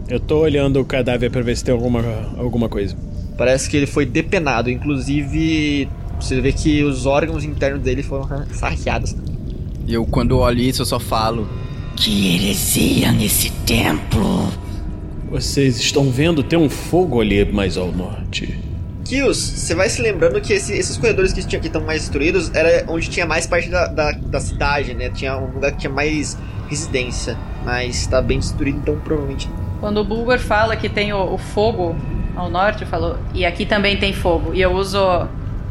[0.10, 2.04] Eu tô olhando o cadáver pra ver se tem alguma,
[2.38, 2.96] alguma coisa.
[3.38, 4.70] Parece que ele foi depenado.
[4.70, 5.88] Inclusive,
[6.20, 9.16] você vê que os órgãos internos dele foram saqueados.
[9.88, 11.48] Eu, quando olho isso, eu só falo.
[11.96, 14.52] Que heresia nesse templo.
[15.30, 16.42] Vocês estão vendo?
[16.42, 18.58] Tem um fogo ali mais ao norte.
[19.10, 23.26] Você vai se lembrando que esse- esses corredores que estão mais destruídos era onde tinha
[23.26, 25.10] mais parte da, da, da cidade, né?
[25.10, 26.38] Tinha um lugar que tinha mais
[26.70, 27.36] residência.
[27.66, 29.50] Mas tá bem destruído, então provavelmente.
[29.80, 31.96] Quando o Bulgar fala que tem o, o fogo
[32.36, 34.54] ao norte, falou, e aqui também tem fogo.
[34.54, 34.98] E eu uso.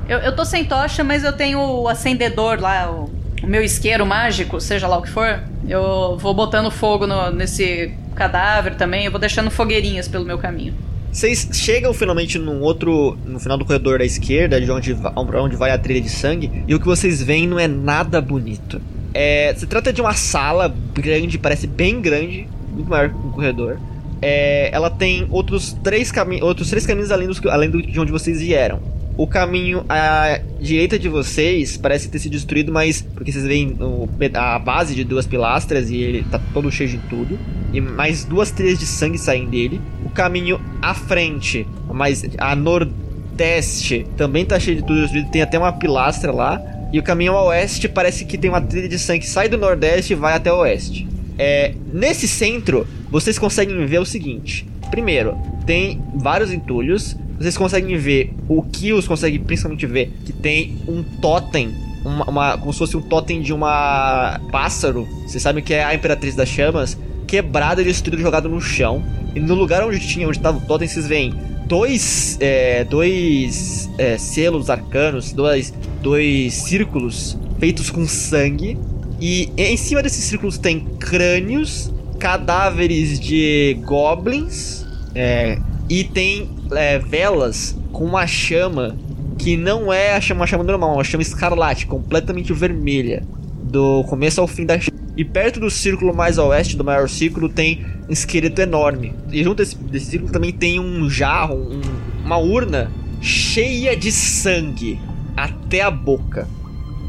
[0.09, 3.11] Eu, eu tô sem tocha, mas eu tenho o acendedor lá, o,
[3.43, 5.41] o meu isqueiro mágico, seja lá o que for.
[5.69, 10.75] Eu vou botando fogo no- nesse cadáver também, eu vou deixando fogueirinhas pelo meu caminho.
[11.13, 13.17] Vocês chegam finalmente num outro.
[13.25, 16.75] no final do corredor da esquerda, de onde, onde vai a trilha de sangue, e
[16.75, 18.81] o que vocês veem não é nada bonito.
[19.15, 23.79] É, se trata de uma sala grande, parece bem grande, muito maior que um corredor.
[24.21, 28.13] É, ela tem outros três, cami outros três caminhos além, dos, além do, de onde
[28.13, 28.81] vocês vieram.
[29.17, 34.09] O caminho à direita de vocês parece ter sido destruído, mas porque vocês veem o
[34.35, 37.39] a base de duas pilastras e ele tá todo cheio de entulho.
[37.73, 39.81] E mais duas trilhas de sangue saem dele.
[40.09, 45.31] O caminho à frente, mas a nordeste, também tá cheio de tudo.
[45.31, 46.61] Tem até uma pilastra lá.
[46.93, 49.59] E o caminho ao oeste parece que tem uma trilha de sangue que sai do
[49.59, 51.07] nordeste e vai até o oeste.
[51.39, 55.37] É, nesse centro, vocês conseguem ver o seguinte: primeiro,
[55.67, 57.15] tem vários entulhos.
[57.39, 61.73] Vocês conseguem ver, o que os consegue principalmente ver, que tem um totem,
[62.05, 65.07] uma, uma- como se fosse um totem de uma pássaro.
[65.27, 66.99] Vocês sabem que é a Imperatriz das Chamas,
[67.29, 69.05] quebrado e destruído, jogado no chão.
[69.39, 71.33] E no lugar onde tinha, onde estava o totem, vocês veem
[71.65, 75.73] dois, é, dois é, selos arcanos, dois,
[76.03, 78.77] dois círculos feitos com sangue.
[79.21, 84.85] E em cima desses círculos tem crânios, cadáveres de goblins,
[85.15, 85.57] é,
[85.89, 88.97] e tem é, velas com uma chama
[89.39, 93.23] que não é a chama, uma chama normal, é uma chama escarlate, completamente vermelha,
[93.63, 94.75] do começo ao fim da.
[95.19, 99.13] E perto do círculo mais a oeste, do maior círculo, tem um esqueleto enorme.
[99.33, 101.81] E junto desse, desse círculo também tem um jarro, um-
[102.25, 102.89] uma urna
[103.21, 104.97] cheia de sangue
[105.37, 106.47] até a boca.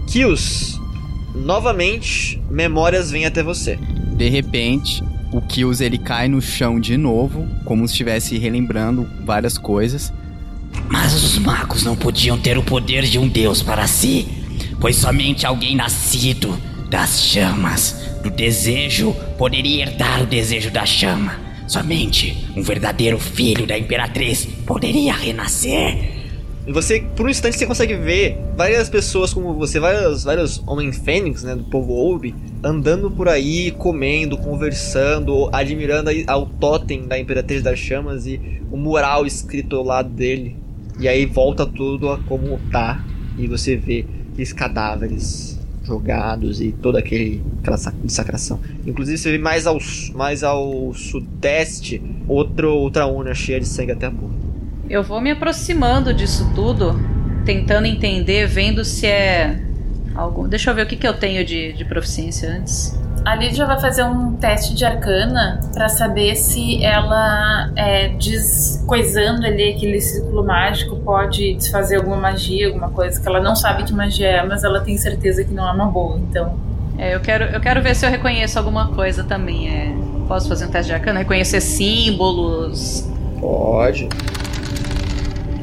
[0.07, 0.79] Kios,
[1.35, 3.77] novamente, memórias vêm até você.
[4.17, 9.55] De repente, o Kills ele cai no chão de novo, como se estivesse relembrando várias
[9.55, 10.11] coisas.
[10.87, 14.27] Mas os magos não podiam ter o poder de um deus para si,
[14.81, 16.57] pois somente alguém nascido
[16.89, 21.49] das chamas, do desejo, poderia herdar o desejo da chama.
[21.67, 26.17] Somente um verdadeiro filho da Imperatriz poderia renascer.
[26.67, 31.43] Você, por um instante, você consegue ver várias pessoas como você, vários, vários homens fênix,
[31.43, 37.79] né, do povo Oube, andando por aí, comendo, conversando, admirando ao totem da Imperatriz das
[37.79, 40.57] Chamas e o mural escrito ao lado dele.
[40.99, 43.03] E aí volta tudo a como tá.
[43.37, 45.58] e você vê aqueles cadáveres
[45.89, 48.59] jogados e toda aquele, aquela sa- dissacração.
[48.85, 49.77] Inclusive você vê mais ao,
[50.13, 54.33] mais ao sudeste outro, outra urna cheia de sangue até a boca.
[54.89, 56.95] Eu vou me aproximando disso tudo,
[57.45, 59.59] tentando entender, vendo se é
[60.15, 60.47] algo.
[60.47, 62.97] Deixa eu ver o que, que eu tenho de, de proficiência antes.
[63.25, 69.73] A Lídia vai fazer um teste de arcana pra saber se ela, é, descoisando ali
[69.73, 74.27] aquele círculo mágico, pode desfazer alguma magia, alguma coisa que ela não sabe que magia
[74.27, 76.17] é, mas ela tem certeza que não é uma boa.
[76.17, 76.57] Então,
[76.97, 79.69] É, eu quero, eu quero ver se eu reconheço alguma coisa também.
[79.69, 79.93] É,
[80.27, 81.19] posso fazer um teste de arcana?
[81.19, 83.07] Reconhecer símbolos.
[83.39, 84.09] Pode.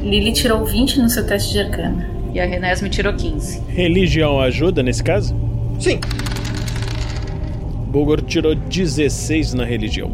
[0.01, 2.07] Lily tirou 20 no seu teste de arcana.
[2.33, 3.61] E a Renés me tirou 15.
[3.67, 5.35] Religião ajuda nesse caso?
[5.79, 5.99] Sim.
[7.97, 10.07] Bulgor tirou 16 na religião.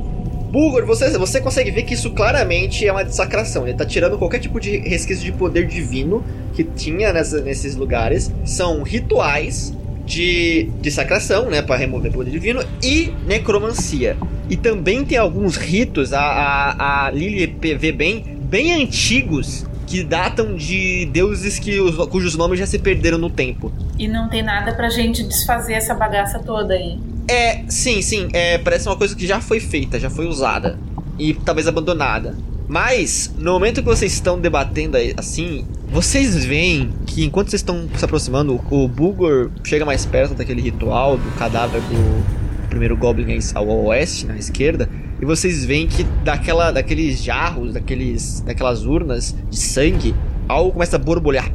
[0.53, 3.67] Bulgor, você, você consegue ver que isso claramente é uma dissacração.
[3.67, 6.23] Ele tá tirando qualquer tipo de resquício de poder divino
[6.53, 8.31] que tinha nessa- nesses lugares.
[8.45, 9.73] São rituais
[10.05, 11.61] de dissacração, né?
[11.61, 12.63] Pra remover poder divino.
[12.81, 14.15] E necromancia.
[14.49, 19.65] E também tem alguns ritos, a, a, a Lily vê bem, bem antigos.
[19.85, 23.71] Que datam de deuses que os- cujos nomes já se perderam no tempo.
[23.99, 26.97] E não tem nada pra gente desfazer essa bagaça toda aí.
[27.27, 28.27] É, sim, sim.
[28.33, 30.77] É, parece uma coisa que já foi feita, já foi usada.
[31.17, 32.35] E talvez abandonada.
[32.67, 38.03] Mas, no momento que vocês estão debatendo assim, vocês veem que enquanto vocês estão se
[38.03, 44.25] aproximando, o Bulgor chega mais perto daquele ritual do cadáver do primeiro Goblin ao oeste,
[44.25, 44.89] na esquerda.
[45.21, 50.15] E vocês veem que daquela, daqueles jarros, daqueles, daquelas urnas de sangue,
[50.47, 51.51] algo começa a borbulhar.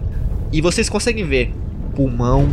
[0.53, 1.53] E vocês conseguem ver
[1.97, 2.49] pulmão,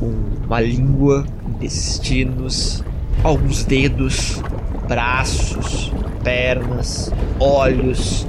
[0.00, 1.26] um- uma língua,
[1.58, 2.84] intestinos,
[3.22, 4.40] alguns dedos,
[4.86, 5.92] braços,
[6.22, 8.26] pernas, olhos,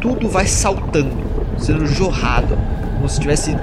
[0.00, 1.16] tudo vai saltando,
[1.58, 2.56] sendo jorrado,
[2.96, 3.56] como se estivesse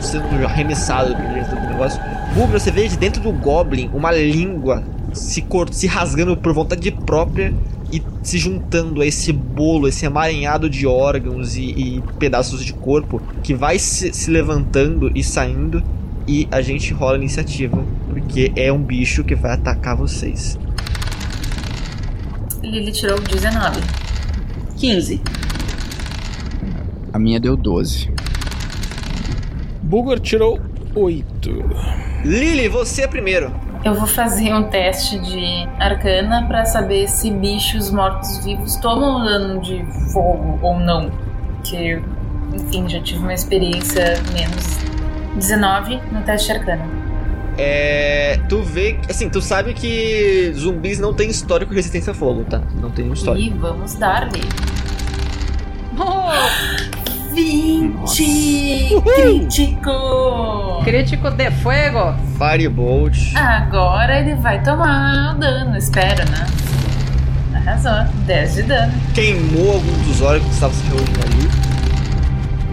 [0.00, 2.00] sendo arremessado dentro do negócio.
[2.34, 7.52] Bugre, você vê de dentro do Goblin uma língua se, se rasgando por vontade própria
[7.92, 13.20] e se juntando a esse bolo, esse emaranhado de órgãos e, e pedaços de corpo
[13.42, 15.82] que vai se, se levantando e saindo.
[16.28, 17.84] E a gente rola a iniciativa,
[18.20, 20.56] porque é um bicho que vai atacar vocês.
[22.62, 23.80] Lily tirou 19.
[24.76, 25.20] 15.
[27.12, 28.12] A minha deu 12.
[29.82, 30.60] Bulgor tirou
[30.94, 31.50] 8.
[32.24, 33.52] Lily, você é primeiro.
[33.84, 39.82] Eu vou fazer um teste de arcana pra saber se bichos mortos-vivos tomam dano de
[40.12, 41.10] fogo ou não.
[41.64, 42.00] Que,
[42.54, 44.78] enfim, já tive uma experiência menos
[45.34, 46.99] 19 no teste de arcana.
[47.60, 48.40] É.
[48.48, 48.98] Tu vê.
[49.08, 52.60] Assim, tu sabe que zumbis não tem histórico de resistência a fogo, tá?
[52.80, 53.46] Não tem nenhum histórico.
[53.46, 54.42] E vamos dar-lhe.
[55.98, 56.30] Oh,
[57.34, 59.02] 20!
[59.14, 59.90] Crítico!
[60.84, 62.14] crítico de fuego.
[62.38, 63.36] Firebolt.
[63.36, 66.46] Agora ele vai tomar o dano, espero, né?
[67.54, 68.12] Arrasou.
[68.26, 68.92] 10 de dano.
[69.14, 71.69] Queimou algum dos órgãos que estavam se reunindo ali.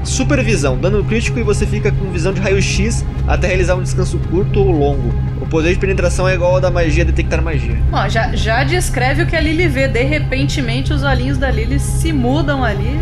[0.07, 4.59] Supervisão, dano crítico e você fica com visão de raio-x até realizar um descanso curto
[4.59, 5.13] ou longo.
[5.41, 7.77] O poder de penetração é igual ao da magia detectar magia.
[7.91, 9.87] Bom, já, já descreve o que a Lily vê.
[9.87, 12.97] De repentemente, os olhinhos da Lily se mudam ali.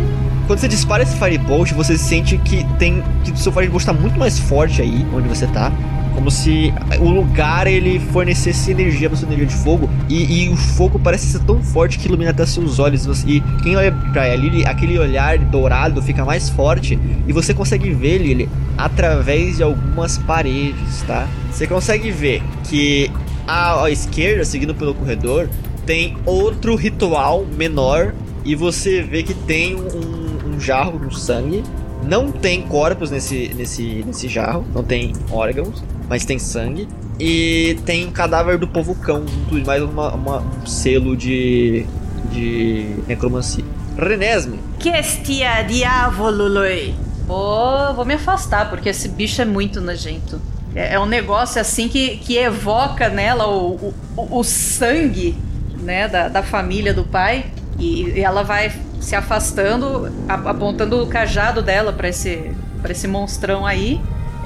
[0.48, 3.02] Quando você dispara esse Firebolt, você sente que tem.
[3.24, 5.72] que o seu Firebolt está muito mais forte aí, onde você tá.
[6.16, 9.88] Como se o lugar ele fornecesse energia para sua energia de fogo.
[10.08, 13.04] E, e o fogo parece ser tão forte que ilumina até seus olhos.
[13.24, 16.98] E quem olha pra Lily, aquele olhar dourado fica mais forte.
[17.28, 18.48] E você consegue ver, Lily,
[18.78, 21.28] através de algumas paredes, tá?
[21.52, 23.10] Você consegue ver que
[23.46, 25.50] à, à esquerda, seguindo pelo corredor,
[25.84, 28.14] tem outro ritual menor.
[28.42, 31.62] E você vê que tem um, um jarro com sangue.
[32.02, 36.88] Não tem corpos nesse, nesse, nesse jarro, não tem órgãos, mas tem sangue.
[37.18, 41.86] E tem um cadáver do povo cão, junto de mais uma, uma- um selo de,
[42.30, 43.64] de necromancia.
[43.98, 46.94] Renesme, Que estia diavolo, Loi?
[47.26, 50.38] Vou, vou me afastar, porque esse bicho é muito nojento.
[50.74, 55.34] É, é um negócio assim que, que evoca nela o, o, o- sangue
[55.80, 57.46] né, da, da família do pai.
[57.78, 62.50] E, e ela vai se afastando, apontando o cajado dela pra esse,
[62.82, 63.98] pra esse monstrão aí.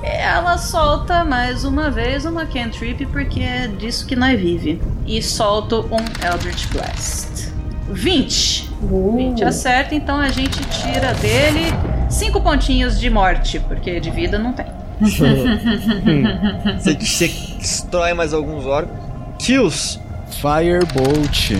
[0.02, 4.80] Ela solta mais uma vez uma cantrip, porque é disso que nós vive.
[5.06, 7.50] E solto um Eldritch Blast.
[7.88, 8.70] 20.
[8.80, 11.66] 20 acerta, então a gente tira dele
[12.08, 14.66] 5 pontinhos de morte, porque de vida não tem.
[15.00, 17.28] você, você
[17.58, 18.98] destrói mais alguns órgãos.
[19.38, 19.98] Kills,
[20.40, 21.52] Firebolt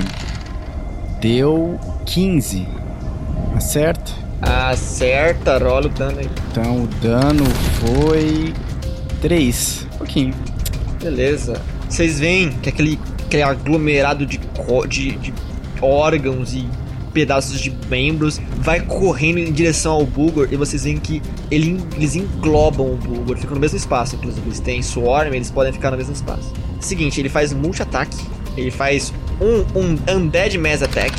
[1.21, 2.67] deu 15.
[3.57, 4.13] Acerta?
[4.43, 6.31] Acerta, rola o dano aí.
[6.51, 7.45] Então o dano
[7.81, 8.53] foi.
[9.21, 9.87] 3.
[9.99, 10.35] pouquinho.
[11.03, 11.61] Beleza.
[11.89, 14.41] Vocês veem que aquele, aquele aglomerado de,
[14.89, 15.35] de, de
[15.83, 16.67] órgãos e
[17.13, 21.21] pedaços de membros vai correndo em direção ao Bulgor e vocês veem que
[21.51, 24.47] ele, eles englobam o Bulgor, ficam no mesmo espaço, inclusive.
[24.47, 26.53] Eles têm Swarm, eles podem ficar no mesmo espaço.
[26.81, 28.17] Seguinte, ele faz multi-ataque,
[28.57, 31.15] ele faz um, um Undead Mass Attack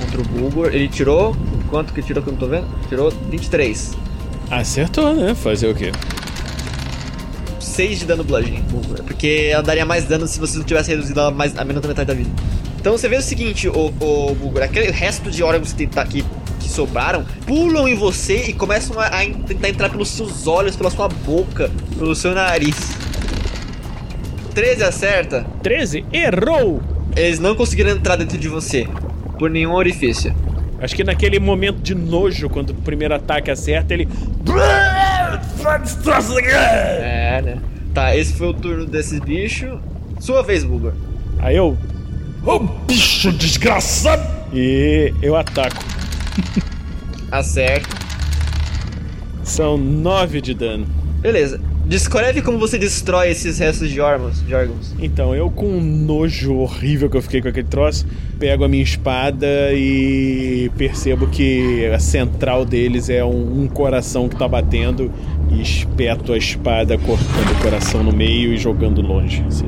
[0.00, 0.70] contra o Bulgor.
[0.72, 1.36] Ele tirou.
[1.70, 2.66] Quanto que tirou que eu não tô vendo?
[2.88, 3.92] Tirou 23.
[4.50, 5.34] Acertou, né?
[5.34, 5.92] Fazer o quê?
[7.60, 8.64] 6 de dano bludgeoning.
[9.06, 11.88] Porque ela daria mais dano se você não tivesse reduzido ela mais, a menos da
[11.88, 12.30] metade da vida.
[12.80, 16.24] Então você vê o seguinte, o, o Bulgor, aquele resto de órgãos que, tá- que,
[16.58, 20.74] que sobraram pulam em você e começam a, a en- tentar entrar pelos seus olhos,
[20.76, 22.74] pela sua boca, pelo seu nariz.
[24.54, 25.46] 13 acerta.
[25.62, 26.04] 13?
[26.12, 26.82] Errou!
[27.14, 28.88] Eles não conseguiram entrar dentro de você.
[29.38, 30.34] Por nenhum orifício.
[30.80, 34.08] Acho que naquele momento de nojo, quando o primeiro ataque acerta, ele.
[36.56, 37.58] É, né?
[37.92, 39.78] Tá, esse foi o turno desses bichos.
[40.18, 40.94] Sua vez, Bulgor.
[41.38, 41.76] Aí eu.
[42.44, 44.22] Ô bicho desgraçado!
[44.52, 45.84] E eu ataco.
[47.30, 47.88] Acerta.
[49.44, 50.86] São 9 de dano.
[51.20, 51.60] Beleza.
[51.90, 54.40] Descreve como você destrói esses restos de órgãos.
[54.46, 54.94] De órgãos.
[55.00, 58.06] Então, eu com um nojo horrível que eu fiquei com aquele troço,
[58.38, 64.36] pego a minha espada e percebo que a central deles é um, um coração que
[64.36, 65.10] tá batendo
[65.50, 69.44] e espeto a espada cortando o coração no meio e jogando longe.
[69.48, 69.66] assim.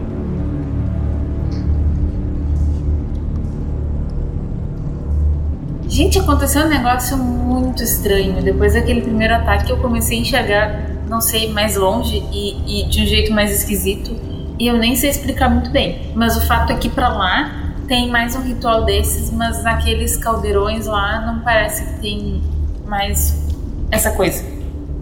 [5.88, 8.40] Gente, aconteceu um negócio muito estranho.
[8.44, 13.02] Depois daquele primeiro ataque, eu comecei a enxergar, não sei, mais longe e, e de
[13.02, 14.16] um jeito mais esquisito.
[14.58, 16.10] E eu nem sei explicar muito bem.
[16.16, 20.86] Mas o fato é que pra lá tem mais um ritual desses, mas naqueles caldeirões
[20.86, 22.42] lá não parece que tem
[22.86, 23.46] mais
[23.90, 24.42] essa coisa.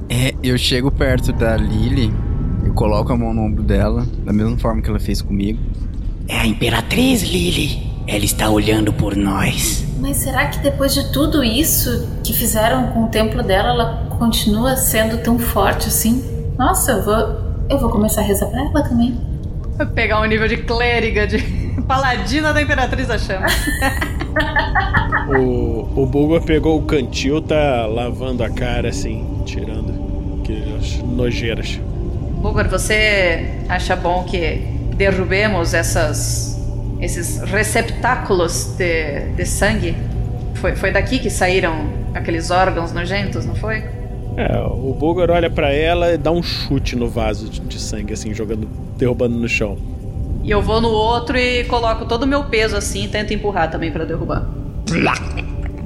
[0.09, 2.13] É, eu chego perto da Lily,
[2.65, 5.61] eu coloco a mão no ombro dela, da mesma forma que ela fez comigo.
[6.27, 7.90] É a Imperatriz Lily.
[8.13, 9.87] Ela está olhando por nós.
[10.01, 14.75] Mas será que depois de tudo isso que fizeram com o templo dela, ela continua
[14.75, 16.25] sendo tão forte assim?
[16.59, 17.41] Nossa, eu vou,
[17.71, 19.17] eu vou começar a rezar pra ela também.
[19.79, 21.39] Vou pegar um nível de clériga, de
[21.87, 23.47] paladina da Imperatriz da Chama.
[25.29, 31.81] O, o Bulgor pegou o cantil, tá lavando a cara assim, tirando aquelas nojeiras.
[32.41, 34.57] Bulgor, você acha bom que
[34.97, 36.60] derrubemos essas,
[37.01, 39.97] esses receptáculos de, de sangue?
[40.55, 43.83] Foi, foi daqui que saíram aqueles órgãos nojentos, não foi?
[44.37, 48.13] É, o Bulgor olha pra ela e dá um chute no vaso de, de sangue,
[48.13, 49.77] assim, jogando, derrubando no chão.
[50.43, 53.71] E eu vou no outro e coloco todo o meu peso assim e tento empurrar
[53.71, 54.49] também pra derrubar.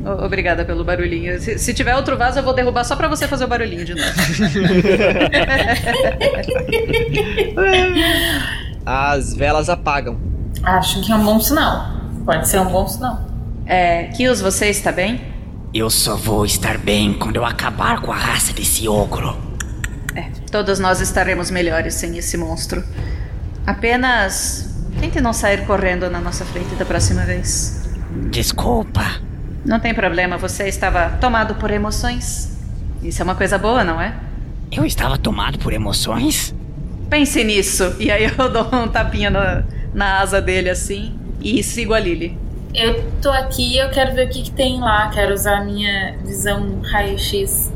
[0.04, 1.40] O- Obrigada pelo barulhinho.
[1.40, 3.94] Se, se tiver outro vaso, eu vou derrubar só pra você fazer o barulhinho de
[3.94, 4.06] novo.
[8.86, 10.18] As velas apagam.
[10.64, 11.90] Acho que é um bom sinal.
[12.24, 13.20] Pode ser um bom sinal.
[13.66, 15.20] É, Kills, você está bem?
[15.74, 19.36] Eu só vou estar bem quando eu acabar com a raça desse ogro.
[20.14, 22.82] É, todos nós estaremos melhores sem esse monstro.
[23.66, 27.90] Apenas tente não sair correndo na nossa frente da próxima vez.
[28.30, 29.20] Desculpa.
[29.64, 32.56] Não tem problema, você estava tomado por emoções.
[33.02, 34.14] Isso é uma coisa boa, não é?
[34.70, 36.54] Eu estava tomado por emoções?
[37.10, 37.94] Pense nisso.
[37.98, 42.36] E aí eu dou um tapinha na, na asa dele assim e sigo a Lily.
[42.74, 45.08] Eu tô aqui e eu quero ver o que, que tem lá.
[45.10, 47.72] Quero usar a minha visão raio-x.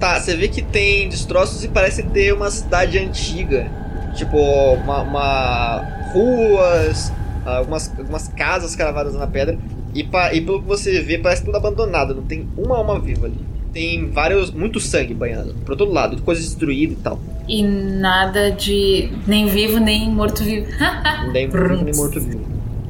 [0.00, 3.70] Tá, você vê que tem destroços e parece ter uma cidade antiga.
[4.16, 4.38] Tipo,
[4.74, 7.12] uma, uma- ruas,
[7.44, 9.56] algumas, algumas casas cravadas na pedra.
[9.94, 12.14] E, pa- e pelo que você vê, parece tudo abandonado.
[12.14, 13.38] Não tem uma alma viva ali.
[13.72, 14.50] Tem vários.
[14.50, 15.54] muito sangue banhando.
[15.64, 17.18] Por todo lado, coisa destruída e tal.
[17.48, 20.66] E nada de nem vivo nem morto-vivo.
[21.32, 22.44] Nem vivo nem morto-vivo.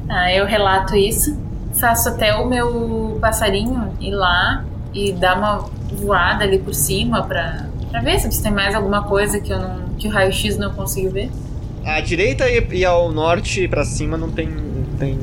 [0.09, 1.37] ah, eu relato isso.
[1.73, 4.63] Faço até o meu passarinho ir lá
[4.93, 9.39] e dar uma voada ali por cima pra, pra ver se tem mais alguma coisa
[9.39, 11.29] que, eu não, que o raio-x não conseguiu ver.
[11.85, 15.17] À direita e, e ao norte pra cima não tem, não tem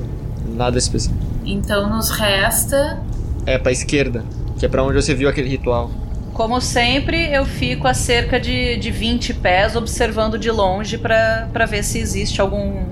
[0.57, 1.21] nada específico.
[1.45, 3.01] Então nos resta.
[3.47, 4.25] É pra esquerda,
[4.59, 5.91] que é pra onde você viu aquele ritual.
[6.35, 11.67] Como sempre, eu fico a cerca de, de 20 pés observando de longe pra pra
[11.67, 12.85] ver se existe algum,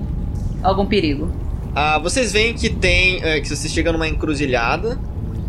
[0.61, 1.31] algum perigo.
[1.73, 3.23] Ah, vocês veem que tem.
[3.23, 4.99] é, que você chega numa encruzilhada.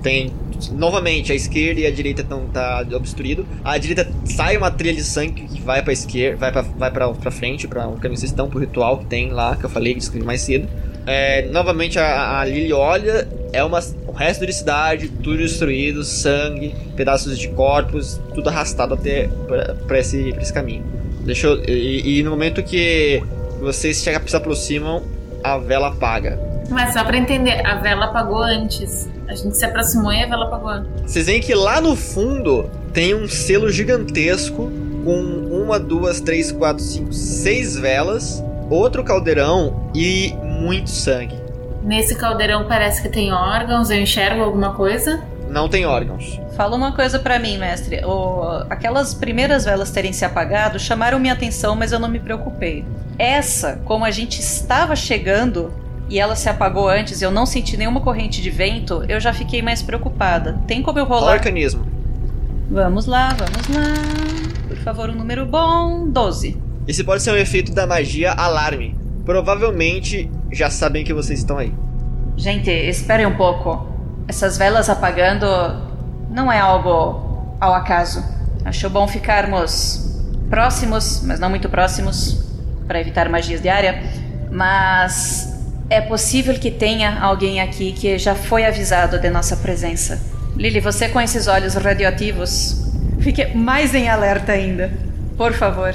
[0.02, 0.32] Tem.
[0.72, 3.46] Novamente, a esquerda e a direita estão tá obstruído.
[3.64, 6.36] A direita sai uma trilha de sangue que vai pra esquerda.
[6.36, 9.30] Vai pra, vai pra, pra frente, pra o caminho vocês estão, pro ritual que tem
[9.30, 10.68] lá, que eu falei, que mais cedo.
[11.06, 16.74] É, novamente a, a Lily olha é uma, o resto da cidade, tudo destruído, sangue,
[16.96, 20.84] pedaços de corpos, tudo arrastado até pra, pra esse, pra esse caminho.
[21.20, 23.22] Deixa eu, e, e no momento que
[23.60, 25.02] vocês se se aproximam,
[25.42, 26.38] a vela apaga.
[26.70, 29.08] Mas só pra entender, a vela apagou antes.
[29.26, 30.90] A gente se aproximou e a vela apagou antes.
[31.10, 34.70] Vocês veem que lá no fundo tem um selo gigantesco
[35.04, 35.20] com
[35.50, 41.47] uma, duas, três, quatro, cinco, seis velas, outro caldeirão e muito sangue.
[41.88, 45.22] Nesse caldeirão parece que tem órgãos, eu enxergo alguma coisa.
[45.48, 46.38] Não tem órgãos.
[46.54, 48.04] Fala uma coisa pra mim, mestre.
[48.04, 52.84] O- aquelas primeiras velas terem se apagado chamaram minha atenção, mas eu não me preocupei.
[53.18, 55.72] Essa, como a gente estava chegando
[56.10, 59.32] e ela se apagou antes e eu não senti nenhuma corrente de vento, eu já
[59.32, 60.58] fiquei mais preocupada.
[60.66, 61.32] Tem como eu rolar?
[61.32, 61.86] Arcanismo.
[62.70, 63.94] Vamos lá, vamos lá.
[64.68, 66.06] Por favor, um número bom.
[66.10, 66.58] 12.
[66.86, 68.94] Esse pode ser um efeito da magia alarme.
[69.28, 71.74] Provavelmente já sabem que vocês estão aí.
[72.34, 73.86] Gente, esperem um pouco.
[74.26, 75.46] Essas velas apagando
[76.30, 78.24] não é algo ao acaso.
[78.64, 80.18] Acho bom ficarmos
[80.48, 82.42] próximos, mas não muito próximos,
[82.86, 84.02] para evitar magias de área.
[84.50, 90.18] Mas é possível que tenha alguém aqui que já foi avisado de nossa presença.
[90.56, 92.82] Lily, você com esses olhos radioativos,
[93.20, 94.90] fique mais em alerta ainda.
[95.36, 95.94] Por favor.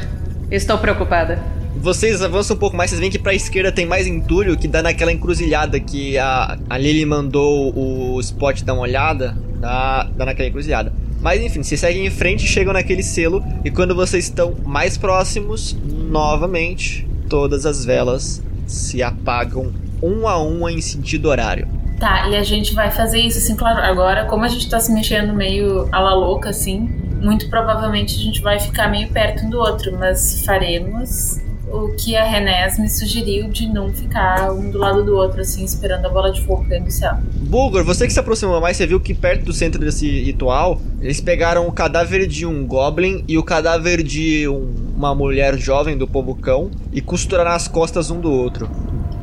[0.52, 1.40] Estou preocupada.
[1.76, 4.82] Vocês avançam um pouco mais, vocês veem que pra esquerda tem mais entulho que dá
[4.82, 10.48] naquela encruzilhada que a, a Lily mandou o Spot dar uma olhada, dá, dá naquela
[10.48, 10.94] encruzilhada.
[11.20, 15.76] Mas enfim, vocês seguem em frente, chegam naquele selo e quando vocês estão mais próximos,
[15.84, 21.68] novamente, todas as velas se apagam um a uma em sentido horário.
[22.00, 23.80] Tá, e a gente vai fazer isso, assim, claro.
[23.80, 26.90] Agora, como a gente tá se mexendo meio a la louca, assim,
[27.22, 31.40] muito provavelmente a gente vai ficar meio perto um do outro, mas faremos
[31.74, 35.64] o que a Renés me sugeriu de não ficar um do lado do outro, assim,
[35.66, 37.18] esperando a bola de fogo cair do céu.
[37.36, 41.20] Bulgor, você que se aproximou mais, você viu que perto do centro desse ritual, eles
[41.20, 46.08] pegaram o cadáver de um goblin e o cadáver de um- uma mulher jovem do
[46.08, 48.70] povo cão e costuraram as costas um do outro.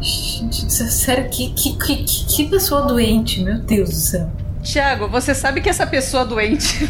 [0.01, 4.29] Gente, é sério, que, que, que, que- que pessoa doente, meu Deus do céu.
[4.63, 6.89] Tiago, você sabe que essa pessoa doente.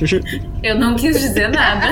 [0.62, 1.86] Eu não quis dizer nada.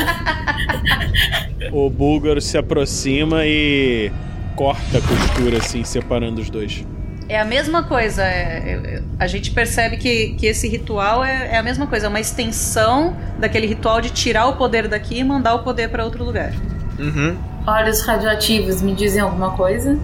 [1.72, 4.10] O Bulgar se aproxima e
[4.54, 6.84] corta a costura, assim, separando os dois.
[7.28, 8.22] É a mesma coisa.
[8.22, 12.08] é- é- a gente percebe que, que esse ritual é, é a mesma coisa, é
[12.08, 16.22] uma extensão daquele ritual de tirar o poder daqui e mandar o poder para outro
[16.24, 16.52] lugar.
[16.98, 17.36] Uhum.
[17.66, 19.98] Olhos radioativos me dizem alguma coisa?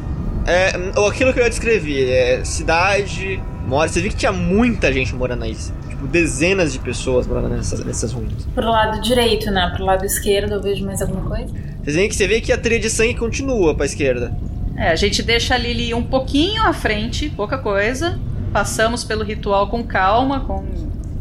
[0.47, 3.88] É, ou aquilo que eu descrevi, é cidade, mora.
[3.88, 5.57] Você viu que tinha muita gente morando aí.
[5.88, 8.47] Tipo, dezenas de pessoas morando nessas, nessas ruínas.
[8.55, 9.70] Pro lado direito, né?
[9.74, 11.53] Pro lado esquerdo eu vejo mais alguma coisa?
[11.82, 14.32] Vocês veem que você vê que a trilha de sangue continua pra esquerda.
[14.76, 18.18] É, a gente deixa a Lily um pouquinho à frente, pouca coisa.
[18.53, 20.64] Passamos pelo ritual com calma, com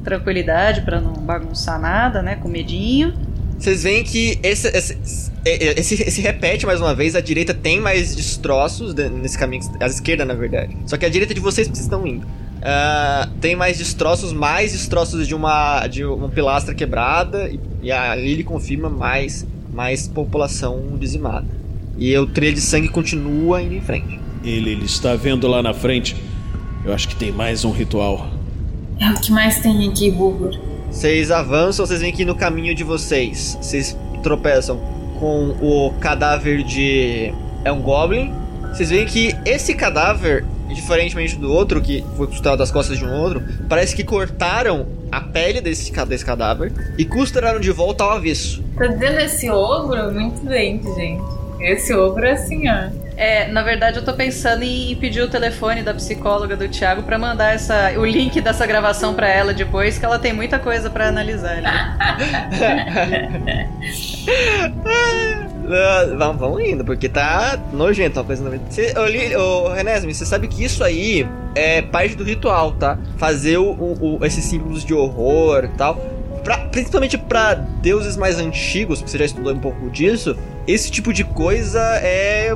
[0.03, 2.35] tranquilidade, para não bagunçar nada, né?
[2.35, 3.13] Com medinho.
[3.61, 7.15] Vocês veem que esse, esse, é, esse, esse repete mais uma vez.
[7.15, 9.61] A direita tem mais destroços de- nesse caminho.
[9.79, 10.75] A esquerda, na verdade.
[10.87, 12.25] Só que a direita de vocês vocês estão indo.
[12.63, 17.49] Ah, tem mais destroços, mais destroços de uma, de uma pilastra quebrada.
[17.49, 21.45] E, e a Lily confirma mais, mais população dizimada.
[21.99, 24.19] E o trilho de sangue continua indo em frente.
[24.43, 26.15] Ele, ele está vendo lá na frente.
[26.83, 28.27] Eu acho que tem mais um ritual.
[28.99, 30.70] É o que mais tem aqui, Bulgur.
[30.91, 34.77] Vocês avançam, vocês veem que no caminho de vocês, vocês tropeçam
[35.19, 37.33] com o cadáver de.
[37.63, 38.33] É um Goblin.
[38.73, 43.13] Vocês veem que esse cadáver, diferentemente do outro, que foi costurado das costas de um
[43.13, 48.63] outro, parece que cortaram a pele desse, desse cadáver e costuraram de volta ao avesso.
[48.77, 51.23] Tá dizendo esse ogro muito doente, gente.
[51.59, 52.89] Esse ogro é assim, ó.
[53.21, 57.19] É, na verdade eu tô pensando em pedir o telefone da psicóloga do Thiago pra
[57.19, 61.07] mandar essa, o link dessa gravação pra ela depois, que ela tem muita coisa pra
[61.07, 61.67] analisar ali.
[65.73, 68.65] Ah, vamos, vamos indo, porque tá nojento uma coisa nojenta.
[68.69, 68.93] Cê,
[69.37, 72.97] ô, Renesme, você sabe que isso aí é parte do ritual, tá?
[73.15, 75.95] Fazer o, o- esses símbolos de horror e tal.
[76.43, 80.35] Pra- principalmente pra deuses mais antigos, você já estudou um pouco disso,
[80.67, 82.53] esse tipo de coisa é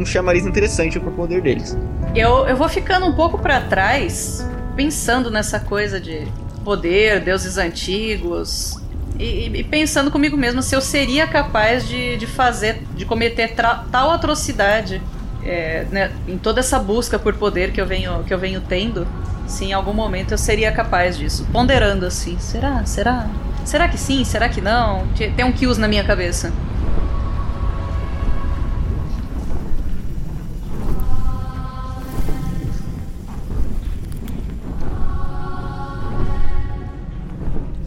[0.00, 1.76] um, chamariz interessante pro poder deles.
[2.14, 6.26] Eu, eu vou ficando um pouco pra trás, pensando nessa coisa de
[6.64, 8.76] poder, deuses antigos,
[9.18, 13.54] e, e- pensando comigo mesma se eu seria capaz de, de fazer, de cometer
[13.90, 15.00] tal atrocidade
[15.44, 19.06] é, né, em toda essa busca por poder que eu venho, que eu venho tendo.
[19.46, 21.46] Se em algum momento eu seria capaz disso.
[21.52, 22.84] Ponderando assim, será?
[22.84, 23.26] Será?
[23.64, 24.22] Será que sim?
[24.24, 25.06] Será que não?
[25.34, 26.52] Tem um kills na minha cabeça.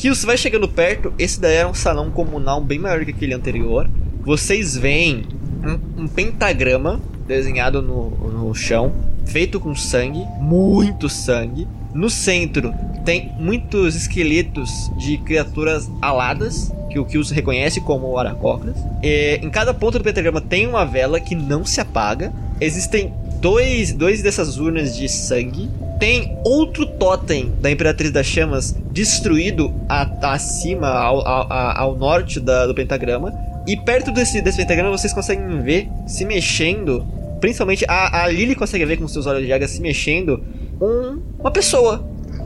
[0.03, 3.33] Que você vai chegando perto, esse daí era um salão comunal bem maior que aquele
[3.33, 3.89] anterior.
[4.19, 5.23] Vocês veem
[5.63, 8.91] um, um pentagrama desenhado no, no chão,
[9.25, 11.65] feito com sangue, muito sangue.
[11.93, 12.73] No centro
[13.05, 18.75] tem muitos esqueletos de criaturas aladas, que o Kills reconhece como aracocras.
[19.01, 22.33] E, em cada ponta do pentagrama tem uma vela que não se apaga.
[22.59, 23.13] Existem
[23.43, 25.69] dois, dois dessas urnas de sangue.
[25.99, 32.65] Tem outro totem da Imperatriz das Chamas destruído a, acima, ao, ao, ao norte da,
[32.65, 33.33] do pentagrama.
[33.67, 37.05] E perto desse, desse pentagrama vocês conseguem ver se mexendo.
[37.41, 40.41] Principalmente a, a Lily consegue ver com seus olhos de águia se mexendo.
[40.81, 42.01] Um, uma pessoa.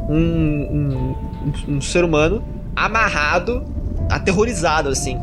[0.09, 1.15] Um,
[1.67, 2.43] um, um, ser humano
[2.75, 3.63] amarrado,
[4.09, 5.15] aterrorizado assim.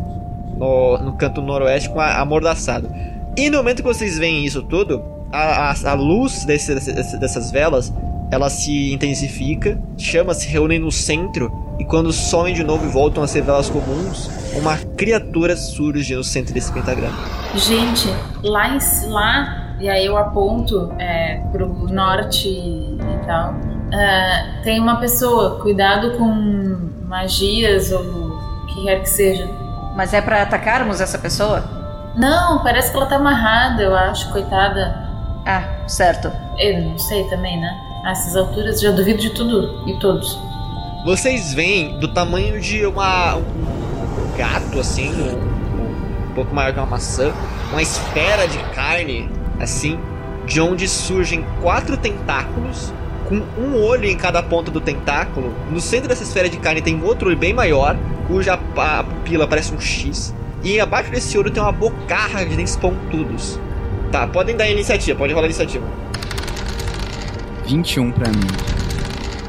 [0.57, 2.89] No, no canto noroeste com a, amordaçado.
[3.37, 7.51] E no momento que vocês veem isso tudo, a, a, a luz desse, desse, dessas
[7.51, 7.93] velas
[8.31, 13.23] ela se intensifica, chamas se reúnem no centro e quando somem de novo e voltam
[13.23, 17.17] a ser velas comuns, uma criatura surge no centro desse pentagrama.
[17.55, 18.09] Gente,
[18.43, 18.79] lá em
[19.09, 23.55] lá, e aí eu aponto é, pro norte e tal,
[23.93, 29.49] é, tem uma pessoa, cuidado com magias ou o que quer que seja.
[29.95, 31.63] Mas é para atacarmos essa pessoa?
[32.17, 35.14] Não, parece que ela tá amarrada, eu acho, coitada.
[35.47, 36.33] Ah, certo.
[36.59, 37.81] Eu não sei também, né?
[38.05, 40.39] A essas alturas já duvido de tudo e todos.
[41.05, 46.87] Vocês veem do tamanho de uma, um gato, assim, um, um pouco maior que uma
[46.87, 47.33] maçã,
[47.71, 49.31] uma esfera de carne,
[49.61, 49.99] assim,
[50.47, 52.93] de onde surgem quatro tentáculos
[53.29, 55.53] com um olho em cada ponta do tentáculo.
[55.71, 59.81] No centro dessa esfera de carne tem outro olho bem maior, cuja pupila parece um
[59.81, 60.35] X.
[60.63, 63.59] E abaixo desse olho tem uma bocarra de dentes pontudos.
[64.15, 65.85] Tá, podem dar iniciativa, pode rolar iniciativa.
[67.67, 68.47] 21 pra mim.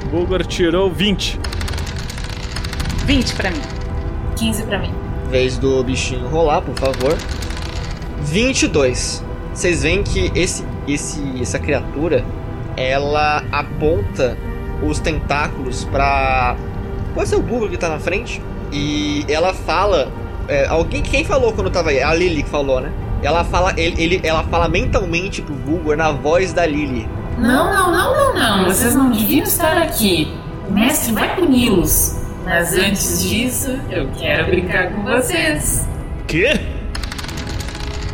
[0.09, 1.39] Bulgar tirou 20.
[3.05, 3.61] 20 pra mim.
[4.35, 4.91] 15 pra mim.
[5.29, 7.15] Vez do bichinho rolar, por favor.
[8.21, 9.23] 22.
[9.53, 12.25] Vocês veem que esse, esse, essa criatura,
[12.75, 14.35] ela aponta
[14.81, 16.55] os tentáculos pra.
[17.13, 18.41] Pode ser o Bulgar que tá na frente.
[18.71, 20.11] E ela fala.
[20.47, 22.01] É, alguém quem falou quando tava aí?
[22.01, 22.91] A Lily que falou, né?
[23.25, 27.09] Ela fala, ele, ele, ela fala mentalmente pro Bulgar na voz da Lily.
[27.39, 28.65] Não, não, não, não, não.
[28.65, 30.31] Vocês não deviam estar aqui.
[30.69, 32.21] O mestre vai puni-los.
[32.45, 35.87] Mas antes disso, eu quero brincar com vocês.
[36.27, 36.51] Quê?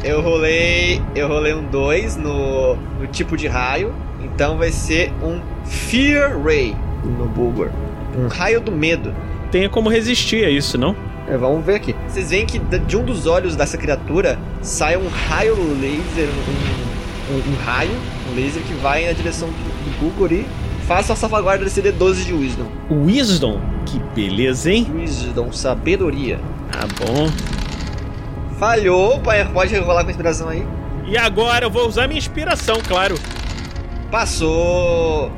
[0.02, 1.02] Eu rolei.
[1.14, 3.94] Eu rolei um 2 no, no tipo de raio.
[4.24, 7.70] Então vai ser um Fear Ray no Bulgar.
[8.18, 9.14] Um raio do medo.
[9.52, 10.96] Tenha como resistir a isso, não?
[11.32, 11.96] É, vamos ver aqui.
[12.10, 17.54] Vocês veem que de um dos olhos dessa criatura sai um raio laser, um, um,
[17.54, 17.98] um raio,
[18.30, 20.46] um laser que vai na direção do, do e
[20.86, 22.66] faça a salvaguarda desse D12 de Wisdom.
[22.90, 23.62] Wisdom?
[23.86, 24.86] Que beleza, hein?
[24.94, 26.38] Wisdom, sabedoria.
[26.70, 27.32] Tá bom.
[28.60, 30.68] Falhou, pai, pode rolar com inspiração aí.
[31.08, 33.16] E agora eu vou usar minha inspiração, claro.
[34.12, 35.32] Passou.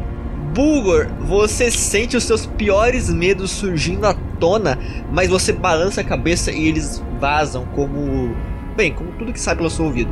[0.56, 4.78] Bulgor, você sente os seus piores medos surgindo à tona,
[5.12, 8.36] mas você balança a cabeça e eles vazam como.
[8.76, 10.12] Bem, como tudo que sai pelo seu ouvido.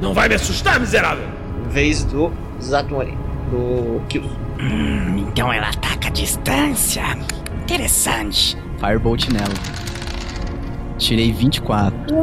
[0.00, 1.24] Não vai me assustar, miserável!
[1.70, 2.32] Vez do
[2.62, 3.16] Zatunori,
[3.50, 4.30] do Kills.
[4.60, 7.02] Hum, então ela ataca a distância.
[7.62, 8.56] Interessante.
[8.78, 9.54] Firebolt nela.
[10.98, 12.14] Tirei 24.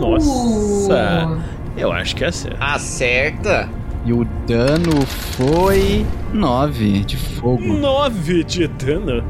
[0.00, 1.38] Nossa!
[1.76, 2.56] Eu acho que é certo.
[2.60, 3.68] Acerta!
[4.04, 7.62] E o dano foi 9 de fogo.
[7.62, 9.24] 9 de dano?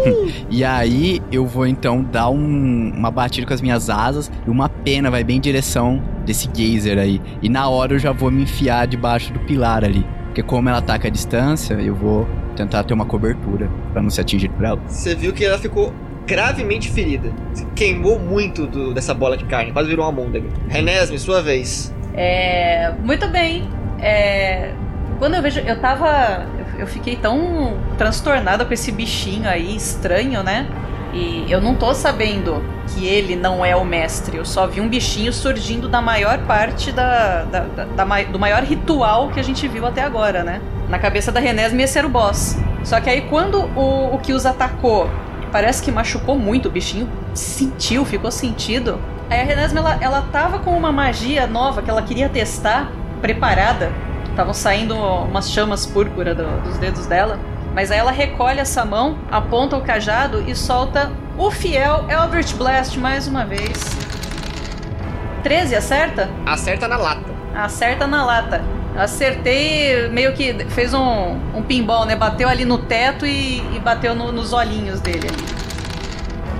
[0.50, 4.68] e aí eu vou então dar um, uma batida com as minhas asas e uma
[4.68, 7.22] pena vai bem em direção desse geyser aí.
[7.40, 10.06] E na hora eu já vou me enfiar debaixo do pilar ali.
[10.26, 14.20] Porque como ela ataca a distância, eu vou tentar ter uma cobertura para não ser
[14.20, 14.80] atingido por ela.
[14.86, 15.92] Você viu que ela ficou
[16.26, 17.32] gravemente ferida.
[17.54, 20.46] Se queimou muito do, dessa bola de carne, quase virou uma môndega.
[20.68, 21.94] Renesme, sua vez.
[22.12, 22.92] É.
[23.02, 23.77] Muito bem.
[24.00, 24.72] É.
[25.18, 25.60] Quando eu vejo.
[25.60, 26.46] Eu tava.
[26.78, 30.68] Eu fiquei tão transtornada com esse bichinho aí, estranho, né?
[31.12, 34.36] E eu não tô sabendo que ele não é o mestre.
[34.36, 38.62] Eu só vi um bichinho surgindo da maior parte da, da, da, da do maior
[38.62, 40.60] ritual que a gente viu até agora, né?
[40.88, 42.56] Na cabeça da Renesme ia ser o boss.
[42.84, 45.10] Só que aí quando o, o que os atacou,
[45.50, 49.00] parece que machucou muito o bichinho, sentiu, ficou sentido.
[49.30, 53.90] Aí a Renesme ela, ela tava com uma magia nova que ela queria testar, preparada.
[54.30, 57.38] Estavam saindo umas chamas púrpura do, dos dedos dela.
[57.74, 62.98] Mas aí ela recolhe essa mão, aponta o cajado e solta o fiel Eldritch Blast
[62.98, 63.96] mais uma vez.
[65.42, 66.28] 13 acerta?
[66.46, 67.22] Acerta na lata.
[67.54, 68.62] Acerta na lata.
[68.96, 72.16] Acertei, meio que fez um, um pinball, né?
[72.16, 75.44] Bateu ali no teto e, e bateu no- nos olhinhos dele ali.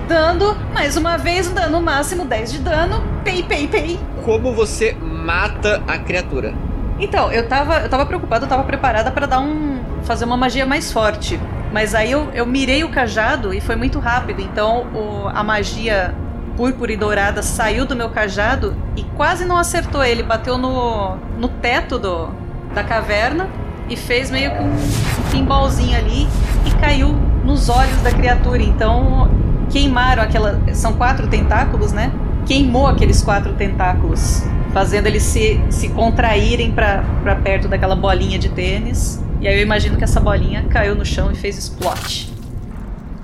[0.07, 3.03] Dando, mais uma vez, um dano máximo 10 de dano.
[3.23, 3.99] Pei, pei, pei.
[4.23, 4.95] Como você
[5.29, 6.53] mata a criatura?
[6.99, 9.77] Então, eu tava, eu tava preocupada, eu tava preparada pra dar um.
[10.03, 11.39] fazer uma magia mais forte.
[11.71, 14.41] Mas aí eu, eu mirei o cajado e foi muito rápido.
[14.41, 16.15] Então o- a magia
[16.57, 20.23] púrpura e dourada saiu do meu cajado e quase não acertou ele.
[20.23, 22.29] Bateu no, no teto do,
[22.73, 23.47] da caverna
[23.87, 26.27] e fez meio que um, um pinballzinho ali
[26.65, 27.09] e caiu
[27.45, 28.63] nos olhos da criatura.
[28.63, 29.29] Então
[29.69, 30.59] queimaram aquela.
[30.73, 32.11] São quatro tentáculos, né?
[32.47, 34.43] Queimou aqueles quatro tentáculos,
[34.73, 37.03] fazendo eles se, se contraírem pra
[37.43, 39.19] perto daquela bolinha de tênis.
[39.41, 42.29] E aí eu imagino que essa bolinha caiu no chão e fez explode.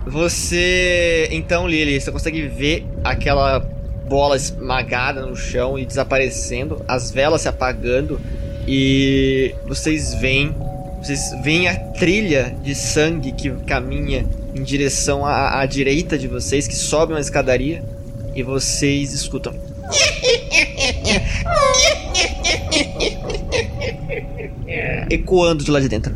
[0.05, 1.27] Você.
[1.31, 3.59] Então, Lily, você consegue ver aquela
[4.07, 8.19] bola esmagada no chão e desaparecendo, as velas se apagando
[8.67, 10.55] e vocês veem.
[11.01, 16.67] Vocês veem a trilha de sangue que caminha em direção à, à direita de vocês,
[16.67, 17.83] que sobe uma escadaria,
[18.33, 19.53] e vocês escutam.
[25.09, 26.15] Ecoando de lá de dentro.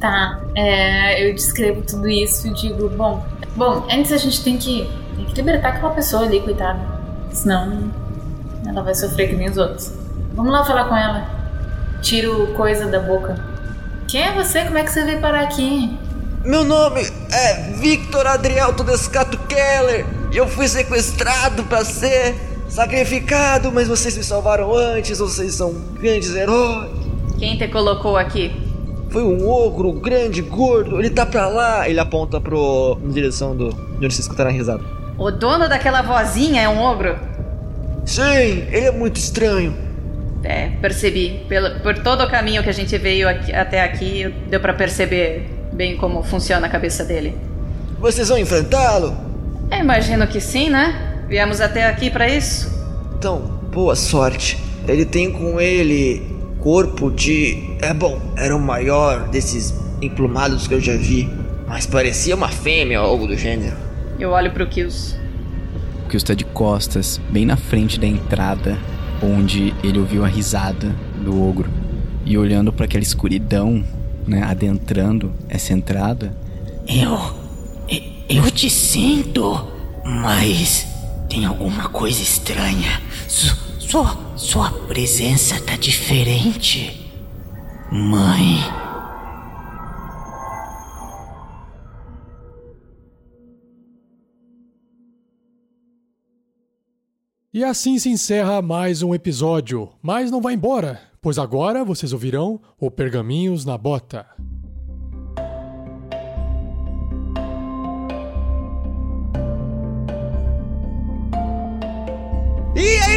[0.00, 3.24] Tá, é, eu descrevo tudo isso e digo, bom,
[3.56, 6.78] bom, antes a gente tem que, tem que libertar aquela pessoa ali, coitada.
[7.32, 7.92] Senão
[8.66, 9.92] ela vai sofrer que nem os outros.
[10.34, 11.26] Vamos lá falar com ela.
[12.00, 13.36] Tiro coisa da boca.
[14.06, 14.64] Quem é você?
[14.64, 15.98] Como é que você veio parar aqui?
[16.44, 17.02] Meu nome
[17.32, 22.36] é Victor Adriel Todescato Keller e eu fui sequestrado para ser
[22.68, 26.90] sacrificado, mas vocês me salvaram antes, vocês são grandes heróis.
[27.38, 28.52] Quem te colocou aqui?
[29.10, 31.88] Foi um ogro grande, gordo, ele tá pra lá.
[31.88, 32.98] Ele aponta pro.
[33.02, 33.70] em direção do.
[33.70, 34.82] de onde vocês escutaram a risada.
[35.16, 37.16] O dono daquela vozinha é um ogro?
[38.04, 38.22] Sim,
[38.70, 39.74] ele é muito estranho.
[40.44, 41.44] É, percebi.
[41.48, 45.48] Pelo, por todo o caminho que a gente veio aqui- até aqui, deu pra perceber
[45.72, 47.36] bem como funciona a cabeça dele.
[47.98, 49.16] Vocês vão enfrentá-lo?
[49.72, 51.17] Imagino que sim, né?
[51.28, 52.72] Viemos até aqui pra isso.
[53.16, 54.58] Então, boa sorte.
[54.86, 56.22] Ele tem com ele
[56.58, 57.76] corpo de.
[57.80, 61.28] É bom, era o maior desses emplumados que eu já vi.
[61.66, 63.76] Mas parecia uma fêmea ou algo do gênero.
[64.18, 65.16] Eu olho pro Kills.
[66.06, 68.78] O Kills tá de costas, bem na frente da entrada,
[69.22, 71.70] onde ele ouviu a risada do ogro.
[72.24, 73.84] E olhando para aquela escuridão,
[74.26, 76.34] né, adentrando essa entrada,
[76.86, 77.36] Eu.
[78.28, 79.66] Eu te sinto,
[80.04, 80.86] mas
[81.28, 83.00] tem alguma coisa estranha.
[83.28, 87.10] Su- Sua, sua presença tá diferente.
[87.90, 88.58] Mãe.
[97.52, 99.90] E assim se encerra mais um episódio.
[100.02, 104.26] Mas não vai embora, pois agora vocês ouvirão o Pergaminhos na Bota.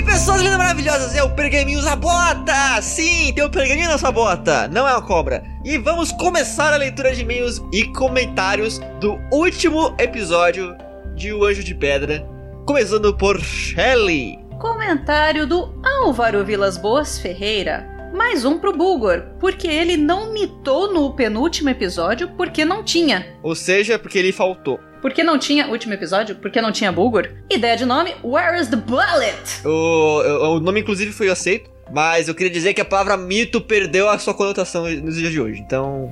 [0.01, 2.81] Aí, pessoas lindas maravilhosas, é o Pergaminhos na Bota!
[2.81, 5.43] Sim, tem um pergaminho na sua bota, não é uma cobra.
[5.63, 10.75] E vamos começar a leitura de e-mails e comentários do último episódio
[11.15, 12.27] de O Anjo de Pedra,
[12.65, 14.39] começando por Shelley.
[14.59, 15.71] Comentário do
[16.01, 17.87] Álvaro Vilas Boas Ferreira.
[18.15, 23.25] Mais um pro Bulgor, porque ele não mitou no penúltimo episódio porque não tinha.
[23.43, 24.79] Ou seja, porque ele faltou.
[25.01, 26.35] Por que não tinha último episódio?
[26.35, 27.29] Porque não tinha Bulgor?
[27.49, 29.65] Ideia de nome: Where is the bullet?
[29.65, 31.71] O, o, nome, inclusive, foi aceito.
[31.91, 35.41] Mas eu queria dizer que a palavra mito perdeu a sua conotação nos dias de
[35.41, 35.59] hoje.
[35.59, 36.11] Então.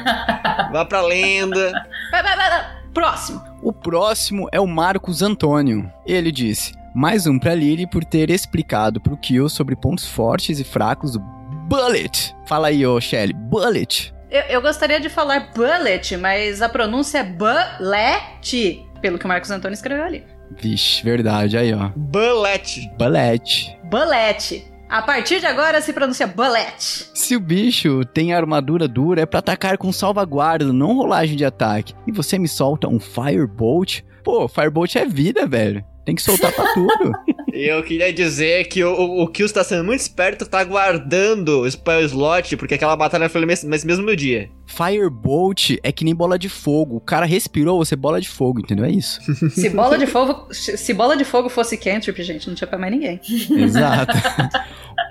[0.70, 1.72] vá pra lenda.
[2.10, 2.78] Vai, vai, vai, vai.
[2.92, 3.42] Próximo.
[3.62, 5.90] O próximo é o Marcos Antônio.
[6.06, 10.64] Ele disse: Mais um pra Lily por ter explicado pro Kill sobre pontos fortes e
[10.64, 11.20] fracos do
[11.68, 12.34] Bullet.
[12.46, 14.12] Fala aí, ô Shelly, Bullet.
[14.30, 19.50] Eu, eu gostaria de falar bullet, mas a pronúncia é bullet, pelo que o Marcos
[19.50, 20.24] Antônio escreveu ali.
[20.60, 21.90] Vixe, verdade, aí ó.
[21.96, 22.90] Bullet.
[22.98, 23.78] Bullet.
[23.84, 24.64] Bullet.
[24.88, 27.10] A partir de agora se pronuncia bullet.
[27.14, 31.94] Se o bicho tem armadura dura, é pra atacar com salvaguarda, não rolagem de ataque.
[32.06, 34.00] E você me solta um Firebolt?
[34.24, 35.84] Pô, Firebolt é vida, velho.
[36.08, 37.12] Tem que soltar pra tudo.
[37.52, 41.70] Eu queria dizer que o, o, o Kills tá sendo muito esperto, tá guardando o
[41.70, 44.48] spell slot, porque aquela batalha foi nesse mesmo dia.
[44.64, 46.96] Firebolt é que nem bola de fogo.
[46.96, 48.86] O cara respirou, você bola de fogo, entendeu?
[48.86, 49.20] É isso.
[49.52, 52.90] Se bola de fogo, se bola de fogo fosse cantrip, gente, não tinha pra mais
[52.90, 53.20] ninguém.
[53.50, 54.16] Exato.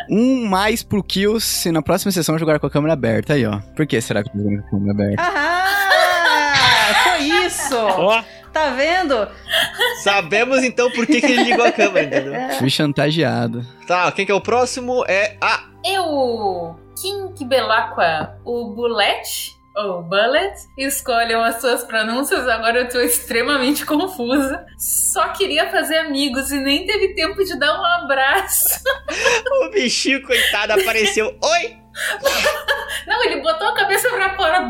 [0.10, 3.34] um mais pro Kills se na próxima sessão jogar com a câmera aberta.
[3.36, 3.60] Aí, ó.
[3.76, 5.22] Por que será que eu tô jogando com a câmera aberta?
[5.22, 7.76] Ah, foi isso.
[7.76, 8.24] Ó,
[8.58, 9.28] Tá vendo?
[10.02, 12.34] Sabemos então por que, que ele ligou a câmera, entendeu?
[12.58, 13.64] Fui chantageado.
[13.86, 15.06] Tá, quem que é o próximo?
[15.08, 22.80] É a E o King Belacqua, o Bullet, ou Bullet, escolham as suas pronúncias, agora
[22.80, 24.66] eu tô extremamente confusa.
[24.80, 28.82] Só queria fazer amigos e nem teve tempo de dar um abraço.
[29.68, 31.38] o bichinho, coitado, apareceu.
[31.44, 31.78] Oi!
[33.07, 34.68] Não, ele botou a cabeça pra fora.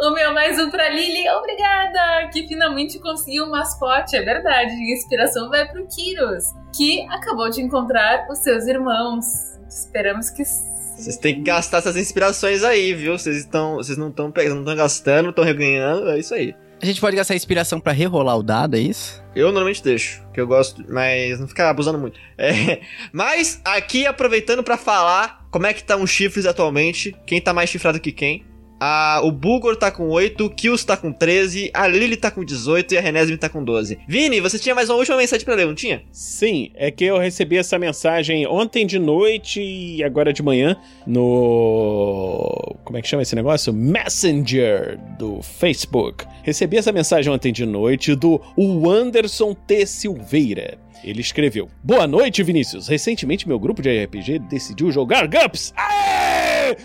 [0.00, 1.28] O meu mais um pra Lily.
[1.30, 2.28] Obrigada!
[2.32, 4.16] Que finalmente conseguiu um mascote.
[4.16, 4.72] É verdade.
[4.72, 6.44] A inspiração vai pro Kiros,
[6.76, 9.24] que acabou de encontrar os seus irmãos.
[9.68, 13.18] Esperamos que vocês têm que gastar essas inspirações aí, viu?
[13.18, 16.54] Vocês estão, vocês não estão pegando, não estão gastando, estão reganhando, é isso aí.
[16.84, 19.24] A gente pode gastar inspiração para rerolar o dado, é isso?
[19.34, 22.20] Eu normalmente deixo, que eu gosto, mas não ficar abusando muito.
[22.36, 27.54] É, mas aqui aproveitando para falar como é que tá os chifres atualmente, quem tá
[27.54, 28.44] mais chifrado que quem.
[28.86, 32.44] A, o Bulgor tá com 8, o Kills tá com 13, a Lily tá com
[32.44, 33.98] 18 e a Renesme tá com 12.
[34.06, 36.02] Vini, você tinha mais uma última mensagem pra ler, não tinha?
[36.12, 42.76] Sim, é que eu recebi essa mensagem ontem de noite e agora de manhã no.
[42.84, 43.72] Como é que chama esse negócio?
[43.72, 46.26] Messenger do Facebook.
[46.42, 48.38] Recebi essa mensagem ontem de noite do
[48.86, 49.86] Anderson T.
[49.86, 50.76] Silveira.
[51.02, 52.88] Ele escreveu: Boa noite, Vinícius.
[52.88, 55.72] Recentemente meu grupo de RPG decidiu jogar GUPS.
[55.74, 56.76] Aê!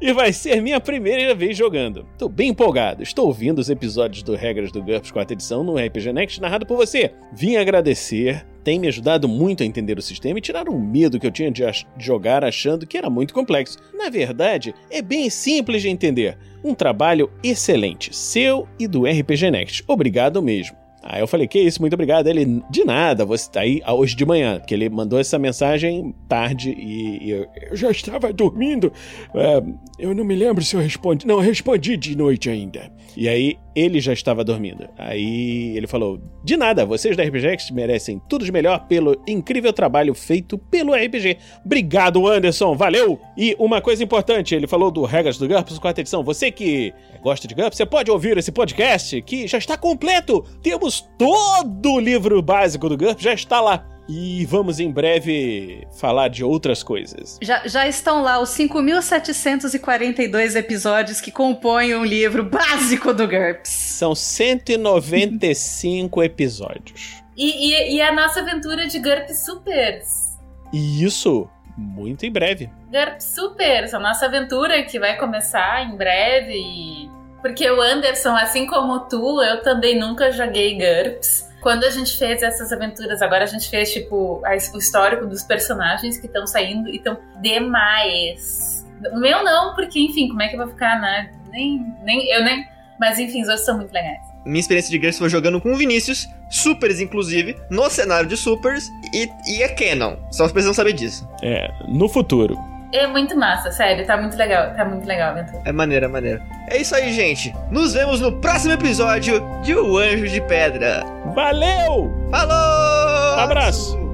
[0.00, 2.06] E vai ser minha primeira vez jogando.
[2.16, 3.02] Tô bem empolgado.
[3.02, 6.78] Estou ouvindo os episódios do Regras do GURPS 4 edição no RPG Next narrado por
[6.78, 7.12] você.
[7.34, 11.26] Vim agradecer tem me ajudado muito a entender o sistema e tirar um medo que
[11.26, 11.62] eu tinha de
[11.98, 13.78] jogar achando que era muito complexo.
[13.94, 16.36] Na verdade, é bem simples de entender.
[16.62, 19.84] Um trabalho excelente, seu e do RPG Next.
[19.86, 20.79] Obrigado mesmo.
[21.02, 22.26] Aí eu falei, que isso, muito obrigado.
[22.26, 26.70] Ele, de nada, você tá aí hoje de manhã, porque ele mandou essa mensagem tarde
[26.70, 28.92] e, e eu, eu, já estava dormindo.
[29.34, 29.62] É,
[29.98, 31.26] eu não me lembro se eu respondi.
[31.26, 32.92] Não, eu respondi de noite ainda.
[33.16, 34.88] E aí ele já estava dormindo.
[34.98, 40.14] Aí ele falou: De nada, vocês da RPGX merecem tudo de melhor pelo incrível trabalho
[40.14, 41.36] feito pelo RPG.
[41.64, 43.20] Obrigado, Anderson, valeu!
[43.36, 46.22] E uma coisa importante, ele falou do Regras do GURPS, quarta edição.
[46.24, 46.92] Você que
[47.22, 50.44] gosta de GURPS, você pode ouvir esse podcast que já está completo.
[50.62, 53.86] Temos todo o livro básico do GURPS, já está lá.
[54.08, 57.38] E vamos em breve falar de outras coisas.
[57.40, 63.70] Já, já estão lá os 5.742 episódios que compõem o livro básico do GURPS.
[63.70, 67.22] São 195 episódios.
[67.36, 70.38] E, e, e, a nossa aventura de GURPS Supers.
[70.72, 71.46] E isso,
[71.76, 72.70] muito em breve.
[72.90, 77.08] GURPS Supers, a nossa aventura que vai começar em breve.
[77.40, 81.49] Porque o Anderson, assim como tu, eu também nunca joguei GURPS.
[81.60, 86.18] Quando a gente fez essas aventuras, agora a gente fez, tipo, o histórico dos personagens
[86.18, 88.86] que estão saindo e estão demais.
[89.12, 91.32] O meu não, porque, enfim, como é que vai ficar, né?
[91.50, 92.66] Nem, nem, eu nem.
[92.98, 94.20] Mas, enfim, os outros são muito legais.
[94.44, 98.88] Minha experiência de Gears foi jogando com o Vinícius, Supers, inclusive, no cenário de Supers,
[99.12, 100.16] e, e é Canon.
[100.30, 101.28] Só precisam saber disso.
[101.42, 102.56] É, no futuro.
[102.92, 105.62] É muito massa, sério, tá muito legal, tá muito legal a aventura.
[105.64, 106.42] É maneira, é maneira.
[106.68, 107.54] É isso aí, gente.
[107.70, 111.04] Nos vemos no próximo episódio de O Anjo de Pedra.
[111.34, 112.12] Valeu!
[112.30, 113.38] Falou!
[113.38, 114.09] Abraço!